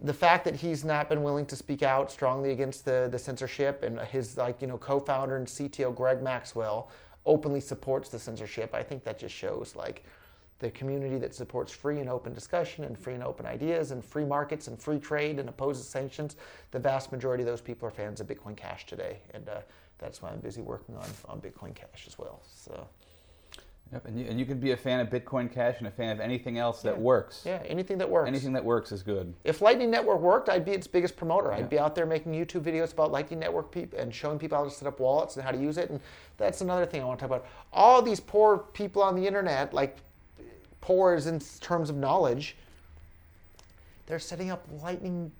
the 0.00 0.14
fact 0.14 0.44
that 0.44 0.54
he's 0.54 0.84
not 0.84 1.08
been 1.08 1.22
willing 1.22 1.46
to 1.46 1.56
speak 1.56 1.82
out 1.82 2.10
strongly 2.10 2.52
against 2.52 2.84
the, 2.84 3.08
the 3.10 3.18
censorship 3.18 3.82
and 3.82 3.98
his 4.00 4.36
like 4.36 4.60
you 4.60 4.68
know 4.68 4.78
co-founder 4.78 5.36
and 5.36 5.46
CTO 5.46 5.94
Greg 5.94 6.22
Maxwell 6.22 6.90
openly 7.26 7.60
supports 7.60 8.08
the 8.08 8.18
censorship, 8.18 8.74
I 8.74 8.82
think 8.82 9.04
that 9.04 9.18
just 9.18 9.34
shows 9.34 9.74
like 9.76 10.04
the 10.60 10.70
community 10.70 11.18
that 11.18 11.34
supports 11.34 11.70
free 11.72 12.00
and 12.00 12.08
open 12.08 12.32
discussion 12.34 12.84
and 12.84 12.98
free 12.98 13.14
and 13.14 13.22
open 13.22 13.46
ideas 13.46 13.92
and 13.92 14.04
free 14.04 14.24
markets 14.24 14.66
and 14.66 14.80
free 14.80 14.98
trade 14.98 15.38
and 15.38 15.48
opposes 15.48 15.86
sanctions. 15.88 16.36
The 16.72 16.80
vast 16.80 17.12
majority 17.12 17.42
of 17.44 17.46
those 17.48 17.60
people 17.60 17.86
are 17.86 17.92
fans 17.92 18.20
of 18.20 18.26
Bitcoin 18.26 18.56
Cash 18.56 18.86
today, 18.86 19.18
and 19.34 19.48
uh, 19.48 19.60
that's 19.98 20.20
why 20.20 20.30
I'm 20.30 20.40
busy 20.40 20.62
working 20.62 20.96
on 20.96 21.06
on 21.28 21.40
Bitcoin 21.40 21.74
Cash 21.74 22.06
as 22.08 22.18
well. 22.18 22.40
So 22.46 22.88
Yep, 23.90 24.04
and, 24.04 24.20
you, 24.20 24.26
and 24.26 24.38
you 24.38 24.44
can 24.44 24.60
be 24.60 24.72
a 24.72 24.76
fan 24.76 25.00
of 25.00 25.08
Bitcoin 25.08 25.50
Cash 25.50 25.76
and 25.78 25.86
a 25.86 25.90
fan 25.90 26.10
of 26.10 26.20
anything 26.20 26.58
else 26.58 26.82
that 26.82 26.96
Yeah. 26.96 27.00
works. 27.00 27.42
yeah, 27.46 27.62
anything 27.64 27.96
that 27.98 28.10
works. 28.10 28.28
Anything 28.28 28.52
that 28.52 28.62
works 28.62 28.92
is 28.92 29.02
good. 29.02 29.32
If 29.44 29.62
Lightning 29.62 29.90
Network 29.90 30.20
worked, 30.20 30.50
I'd 30.50 30.66
be 30.66 30.72
its 30.72 30.86
biggest 30.86 31.16
promoter. 31.16 31.52
I'd 31.52 31.70
be 31.70 31.78
out 31.78 31.94
there 31.94 32.04
making 32.04 32.32
YouTube 32.32 32.60
videos 32.64 32.92
about 32.92 33.10
Lightning 33.12 33.38
Network 33.38 33.70
peop- 33.72 33.94
and 33.94 34.14
showing 34.14 34.38
people 34.38 34.58
how 34.58 34.64
to 34.64 34.70
set 34.70 34.86
up 34.86 35.00
wallets 35.00 35.36
and 35.36 35.44
how 35.44 35.52
to 35.52 35.56
use 35.58 35.78
it. 35.78 35.88
And 35.88 36.00
that's 36.38 36.62
another 36.62 36.86
thing 36.86 37.02
I 37.02 37.04
want 37.04 37.18
to 37.18 37.26
talk 37.26 37.36
about. 37.36 37.46
All 37.72 38.00
these 38.00 38.20
poor 38.20 38.58
people 38.58 39.02
on 39.02 39.14
the 39.14 39.26
internet, 39.26 39.74
like 39.74 39.98
poor 40.80 41.14
is 41.14 41.26
in 41.26 41.40
terms 41.60 41.90
of 41.90 41.96
knowledge, 41.96 42.56
they're 44.06 44.18
setting 44.18 44.50
up 44.50 44.66
Lightning 44.82 45.30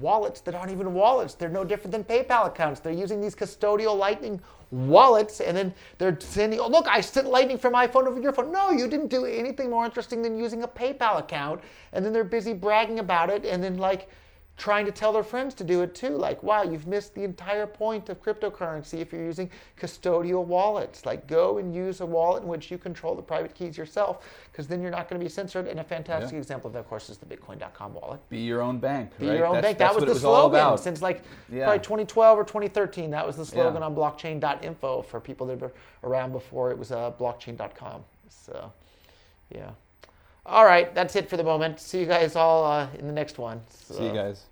wallets 0.00 0.40
that 0.40 0.54
aren't 0.54 0.72
even 0.72 0.92
wallets. 0.94 1.34
They're 1.34 1.48
no 1.48 1.62
different 1.62 1.92
than 1.92 2.02
PayPal 2.02 2.48
accounts. 2.48 2.80
They're 2.80 2.92
using 2.92 3.20
these 3.20 3.36
custodial 3.36 3.96
Lightning 3.96 4.40
wallets, 4.72 5.40
and 5.40 5.56
then 5.56 5.72
they're 5.98 6.18
sending, 6.18 6.58
oh, 6.58 6.68
look, 6.68 6.88
I 6.88 7.00
sent 7.00 7.28
Lightning 7.28 7.56
from 7.56 7.72
my 7.72 7.86
phone 7.86 8.08
over 8.08 8.20
your 8.20 8.32
phone. 8.32 8.50
No, 8.50 8.70
you 8.70 8.88
didn't 8.88 9.08
do 9.08 9.24
anything 9.26 9.70
more 9.70 9.84
interesting 9.84 10.22
than 10.22 10.36
using 10.36 10.64
a 10.64 10.68
PayPal 10.68 11.20
account. 11.20 11.60
And 11.92 12.04
then 12.04 12.12
they're 12.12 12.24
busy 12.24 12.52
bragging 12.52 12.98
about 12.98 13.30
it, 13.30 13.44
and 13.44 13.62
then, 13.62 13.78
like, 13.78 14.10
trying 14.56 14.86
to 14.86 14.92
tell 14.92 15.12
their 15.12 15.22
friends 15.22 15.52
to 15.54 15.64
do 15.64 15.82
it 15.82 15.94
too. 15.94 16.16
Like, 16.16 16.42
wow, 16.42 16.62
you've 16.62 16.86
missed 16.86 17.14
the 17.14 17.22
entire 17.24 17.66
point 17.66 18.08
of 18.08 18.22
cryptocurrency 18.22 19.00
if 19.00 19.12
you're 19.12 19.22
using 19.22 19.50
custodial 19.78 20.44
wallets. 20.46 21.04
Like, 21.04 21.26
go 21.26 21.58
and 21.58 21.74
use 21.74 22.00
a 22.00 22.06
wallet 22.06 22.42
in 22.42 22.48
which 22.48 22.70
you 22.70 22.78
control 22.78 23.14
the 23.14 23.20
private 23.22 23.54
keys 23.54 23.76
yourself, 23.76 24.26
because 24.50 24.66
then 24.66 24.80
you're 24.80 24.90
not 24.90 25.10
going 25.10 25.20
to 25.20 25.24
be 25.24 25.28
censored. 25.28 25.66
And 25.66 25.78
a 25.80 25.84
fantastic 25.84 26.32
Yeah. 26.32 26.38
example 26.38 26.68
of 26.68 26.72
that, 26.72 26.78
of 26.80 26.88
course, 26.88 27.10
is 27.10 27.18
the 27.18 27.26
Bitcoin.com 27.26 27.92
wallet. 27.94 28.26
Be 28.30 28.38
your 28.38 28.62
own 28.62 28.78
bank. 28.78 29.10
Be 29.18 29.28
right? 29.28 29.36
your 29.36 29.46
own 29.46 29.56
That's- 29.56 29.70
bank. 29.72 29.78
That 29.78 29.94
was 29.94 30.04
the 30.04 30.10
was 30.12 30.20
slogan 30.22 30.78
since 30.78 31.02
like 31.02 31.22
Yeah. 31.52 31.64
probably 31.64 31.80
2012 31.80 32.38
or 32.38 32.44
2013. 32.44 33.10
That 33.10 33.26
was 33.26 33.36
the 33.36 33.44
slogan 33.44 33.82
Yeah. 33.82 33.86
on 33.86 33.94
blockchain.info 33.94 35.02
for 35.02 35.20
people 35.20 35.46
that 35.48 35.60
were 35.60 35.72
around 36.02 36.32
before 36.32 36.70
it 36.70 36.78
was 36.78 36.92
uh, 36.92 37.10
blockchain.com. 37.12 38.04
So, 38.30 38.72
yeah. 39.54 39.70
All 40.46 40.64
right, 40.64 40.94
that's 40.94 41.16
it 41.16 41.28
for 41.28 41.36
the 41.36 41.44
moment. 41.44 41.80
See 41.80 41.98
you 41.98 42.06
guys 42.06 42.36
all 42.36 42.64
uh, 42.64 42.88
in 42.98 43.06
the 43.06 43.12
next 43.12 43.36
one. 43.36 43.60
See 43.68 44.06
you 44.06 44.12
guys. 44.12 44.44